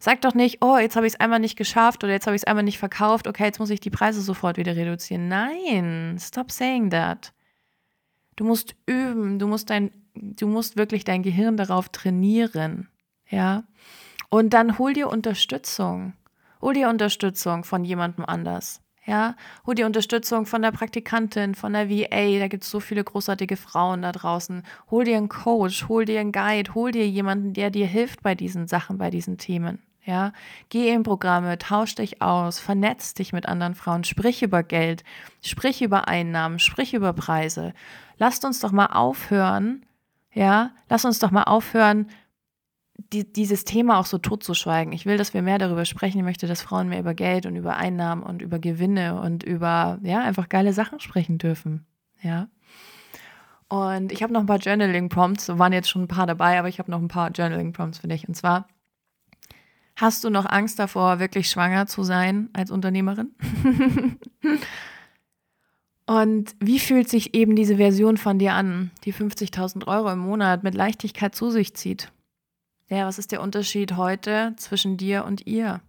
Sag 0.00 0.20
doch 0.22 0.34
nicht, 0.34 0.64
oh, 0.64 0.76
jetzt 0.76 0.96
habe 0.96 1.06
ich 1.06 1.12
es 1.12 1.20
einmal 1.20 1.38
nicht 1.38 1.54
geschafft 1.54 2.02
oder 2.02 2.12
jetzt 2.12 2.26
habe 2.26 2.34
ich 2.34 2.42
es 2.42 2.48
einmal 2.48 2.64
nicht 2.64 2.80
verkauft, 2.80 3.28
okay, 3.28 3.44
jetzt 3.44 3.60
muss 3.60 3.70
ich 3.70 3.78
die 3.78 3.90
Preise 3.90 4.20
sofort 4.20 4.56
wieder 4.56 4.74
reduzieren. 4.74 5.28
Nein, 5.28 6.18
stop 6.20 6.50
saying 6.50 6.90
that. 6.90 7.32
Du 8.34 8.42
musst 8.42 8.74
üben, 8.86 9.38
du 9.38 9.46
musst 9.46 9.70
dein 9.70 9.92
du 10.14 10.46
musst 10.46 10.76
wirklich 10.76 11.04
dein 11.04 11.22
Gehirn 11.22 11.56
darauf 11.56 11.88
trainieren, 11.88 12.88
ja. 13.28 13.64
Und 14.30 14.52
dann 14.52 14.78
hol 14.78 14.92
dir 14.92 15.08
Unterstützung. 15.08 16.14
Hol 16.60 16.74
dir 16.74 16.88
Unterstützung 16.88 17.64
von 17.64 17.84
jemandem 17.84 18.24
anders. 18.24 18.80
Ja, 19.06 19.36
hol 19.66 19.74
dir 19.74 19.84
Unterstützung 19.84 20.46
von 20.46 20.62
der 20.62 20.72
Praktikantin, 20.72 21.54
von 21.54 21.74
der 21.74 21.90
VA, 21.90 22.38
da 22.38 22.48
gibt 22.48 22.64
es 22.64 22.70
so 22.70 22.80
viele 22.80 23.04
großartige 23.04 23.58
Frauen 23.58 24.00
da 24.00 24.12
draußen. 24.12 24.62
Hol 24.90 25.04
dir 25.04 25.18
einen 25.18 25.28
Coach, 25.28 25.88
hol 25.88 26.06
dir 26.06 26.20
einen 26.20 26.32
Guide, 26.32 26.74
hol 26.74 26.90
dir 26.90 27.06
jemanden, 27.06 27.52
der 27.52 27.68
dir 27.68 27.86
hilft 27.86 28.22
bei 28.22 28.34
diesen 28.34 28.66
Sachen, 28.66 28.96
bei 28.96 29.10
diesen 29.10 29.36
Themen. 29.36 29.82
Ja, 30.06 30.32
geh 30.70 30.90
in 30.90 31.02
Programme, 31.02 31.58
tausch 31.58 31.94
dich 31.94 32.22
aus, 32.22 32.58
vernetz 32.58 33.14
dich 33.14 33.32
mit 33.32 33.46
anderen 33.46 33.74
Frauen, 33.74 34.04
sprich 34.04 34.42
über 34.42 34.62
Geld, 34.62 35.04
sprich 35.42 35.82
über 35.82 36.08
Einnahmen, 36.08 36.58
sprich 36.58 36.94
über 36.94 37.12
Preise. 37.12 37.74
Lasst 38.16 38.44
uns 38.44 38.60
doch 38.60 38.72
mal 38.72 38.86
aufhören, 38.86 39.84
ja, 40.34 40.72
lass 40.88 41.04
uns 41.04 41.18
doch 41.20 41.30
mal 41.30 41.44
aufhören, 41.44 42.08
die, 42.96 43.32
dieses 43.32 43.64
Thema 43.64 43.98
auch 43.98 44.06
so 44.06 44.18
totzuschweigen. 44.18 44.92
Ich 44.92 45.06
will, 45.06 45.16
dass 45.16 45.34
wir 45.34 45.42
mehr 45.42 45.58
darüber 45.58 45.84
sprechen. 45.84 46.18
Ich 46.18 46.24
möchte, 46.24 46.46
dass 46.46 46.62
Frauen 46.62 46.88
mehr 46.88 47.00
über 47.00 47.14
Geld 47.14 47.46
und 47.46 47.56
über 47.56 47.76
Einnahmen 47.76 48.22
und 48.22 48.42
über 48.42 48.58
Gewinne 48.58 49.20
und 49.20 49.42
über, 49.42 49.98
ja, 50.02 50.20
einfach 50.20 50.48
geile 50.48 50.72
Sachen 50.72 51.00
sprechen 51.00 51.38
dürfen. 51.38 51.86
Ja. 52.22 52.48
Und 53.68 54.12
ich 54.12 54.22
habe 54.22 54.32
noch 54.32 54.40
ein 54.40 54.46
paar 54.46 54.58
Journaling-Prompts, 54.58 55.58
waren 55.58 55.72
jetzt 55.72 55.88
schon 55.88 56.02
ein 56.02 56.08
paar 56.08 56.26
dabei, 56.26 56.58
aber 56.58 56.68
ich 56.68 56.78
habe 56.78 56.90
noch 56.90 57.00
ein 57.00 57.08
paar 57.08 57.30
Journaling-Prompts 57.30 57.98
für 57.98 58.08
dich. 58.08 58.28
Und 58.28 58.34
zwar, 58.34 58.68
hast 59.96 60.22
du 60.22 60.30
noch 60.30 60.46
Angst 60.46 60.78
davor, 60.78 61.18
wirklich 61.18 61.48
schwanger 61.48 61.86
zu 61.86 62.02
sein 62.04 62.50
als 62.52 62.70
Unternehmerin? 62.70 63.34
Und 66.06 66.54
wie 66.60 66.78
fühlt 66.78 67.08
sich 67.08 67.34
eben 67.34 67.56
diese 67.56 67.76
Version 67.76 68.16
von 68.16 68.38
dir 68.38 68.52
an, 68.52 68.90
die 69.04 69.14
50.000 69.14 69.86
Euro 69.86 70.12
im 70.12 70.18
Monat 70.18 70.62
mit 70.62 70.74
Leichtigkeit 70.74 71.34
zu 71.34 71.50
sich 71.50 71.74
zieht? 71.74 72.12
Ja, 72.88 73.06
was 73.06 73.18
ist 73.18 73.32
der 73.32 73.40
Unterschied 73.40 73.96
heute 73.96 74.54
zwischen 74.56 74.98
dir 74.98 75.24
und 75.24 75.46
ihr? 75.46 75.80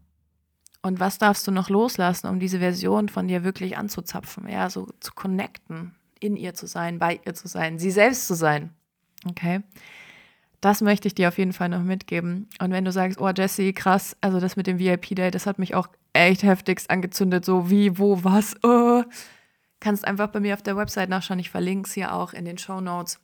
Und 0.82 1.00
was 1.00 1.18
darfst 1.18 1.46
du 1.48 1.52
noch 1.52 1.70
loslassen, 1.70 2.28
um 2.28 2.40
diese 2.40 2.60
Version 2.60 3.10
von 3.10 3.28
dir 3.28 3.44
wirklich 3.44 3.78
anzuzapfen? 3.78 4.48
Ja, 4.48 4.70
so 4.70 4.88
zu 5.02 5.12
connecten, 5.14 5.96
in 6.20 6.38
ihr 6.38 6.54
zu 6.54 6.68
sein, 6.68 7.00
bei 7.00 7.20
ihr 7.26 7.34
zu 7.34 7.48
sein, 7.48 7.80
sie 7.80 7.92
selbst 7.92 8.28
zu 8.28 8.36
sein. 8.36 8.70
Okay? 9.28 9.62
Das 10.62 10.82
möchte 10.82 11.08
ich 11.08 11.16
dir 11.16 11.28
auf 11.28 11.38
jeden 11.38 11.54
Fall 11.54 11.70
noch 11.70 11.84
mitgeben. 11.84 12.48
Und 12.60 12.72
wenn 12.72 12.86
du 12.86 12.92
sagst, 12.92 13.20
oh 13.20 13.30
Jesse, 13.36 13.74
krass, 13.74 14.16
also 14.22 14.40
das 14.40 14.56
mit 14.56 14.68
dem 14.68 14.80
VIP-Day, 14.80 15.32
das 15.32 15.46
hat 15.46 15.60
mich 15.60 15.76
auch 15.76 15.88
echt 16.14 16.44
heftigst 16.44 16.90
angezündet, 16.90 17.44
so 17.44 17.70
wie, 17.70 17.98
wo, 17.98 18.24
was, 18.24 18.56
oh. 18.64 19.04
Kannst 19.80 20.06
einfach 20.06 20.30
bei 20.30 20.40
mir 20.40 20.54
auf 20.54 20.62
der 20.62 20.78
Website 20.78 21.10
nachschauen. 21.10 21.40
Ich 21.40 21.50
verlinke 21.50 21.88
es 21.88 21.94
hier 21.94 22.14
auch 22.14 22.34
in 22.34 22.46
den 22.46 22.58
Show 22.58 22.82
Notes. 22.82 23.20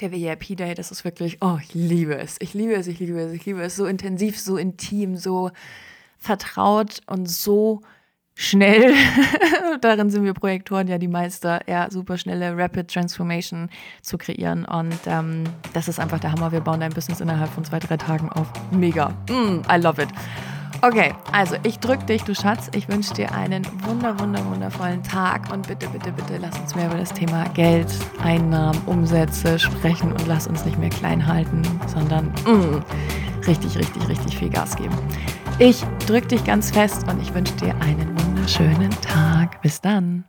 Der 0.00 0.12
VIP-Day, 0.12 0.74
das 0.74 0.90
ist 0.90 1.04
wirklich, 1.04 1.38
oh, 1.42 1.58
ich 1.60 1.74
liebe 1.74 2.16
es. 2.16 2.36
Ich 2.40 2.54
liebe 2.54 2.74
es, 2.74 2.86
ich 2.86 2.98
liebe 2.98 3.20
es, 3.20 3.32
ich 3.32 3.44
liebe 3.44 3.62
es. 3.62 3.76
So 3.76 3.86
intensiv, 3.86 4.38
so 4.38 4.56
intim, 4.56 5.16
so 5.16 5.50
vertraut 6.18 7.00
und 7.06 7.28
so 7.28 7.82
schnell. 8.34 8.94
Darin 9.80 10.10
sind 10.10 10.24
wir 10.24 10.34
Projektoren 10.34 10.88
ja 10.88 10.98
die 10.98 11.08
Meister, 11.08 11.60
ja, 11.68 11.90
super 11.90 12.18
schnelle 12.18 12.56
Rapid 12.56 12.92
Transformation 12.92 13.68
zu 14.02 14.18
kreieren. 14.18 14.64
Und 14.64 14.98
ähm, 15.06 15.44
das 15.72 15.88
ist 15.88 16.00
einfach 16.00 16.18
der 16.18 16.32
Hammer. 16.32 16.52
Wir 16.52 16.60
bauen 16.60 16.80
dein 16.80 16.92
Business 16.92 17.20
innerhalb 17.20 17.50
von 17.50 17.64
zwei, 17.64 17.78
drei 17.78 17.96
Tagen 17.96 18.30
auf. 18.30 18.46
Mega. 18.72 19.10
Mm, 19.28 19.62
I 19.70 19.80
love 19.80 20.02
it. 20.02 20.08
Okay, 20.84 21.14
also 21.32 21.56
ich 21.62 21.78
drücke 21.78 22.04
dich, 22.04 22.24
du 22.24 22.34
Schatz. 22.34 22.70
Ich 22.74 22.90
wünsche 22.90 23.14
dir 23.14 23.32
einen 23.32 23.66
wunder, 23.86 24.20
wunder, 24.20 24.44
wundervollen 24.44 25.02
Tag 25.02 25.50
und 25.50 25.66
bitte, 25.66 25.88
bitte, 25.88 26.12
bitte 26.12 26.36
lass 26.36 26.58
uns 26.58 26.74
mehr 26.74 26.88
über 26.88 26.98
das 26.98 27.10
Thema 27.10 27.48
Geld, 27.54 27.86
Einnahmen, 28.22 28.78
Umsätze 28.84 29.58
sprechen 29.58 30.12
und 30.12 30.26
lass 30.26 30.46
uns 30.46 30.62
nicht 30.66 30.78
mehr 30.78 30.90
klein 30.90 31.26
halten, 31.26 31.62
sondern 31.86 32.26
mm, 32.44 32.84
richtig, 33.46 33.78
richtig, 33.78 34.08
richtig 34.10 34.36
viel 34.36 34.50
Gas 34.50 34.76
geben. 34.76 34.94
Ich 35.58 35.82
drücke 36.06 36.26
dich 36.26 36.44
ganz 36.44 36.70
fest 36.70 37.08
und 37.08 37.18
ich 37.22 37.32
wünsche 37.32 37.54
dir 37.54 37.74
einen 37.80 38.14
wunderschönen 38.20 38.90
Tag. 39.00 39.62
Bis 39.62 39.80
dann. 39.80 40.24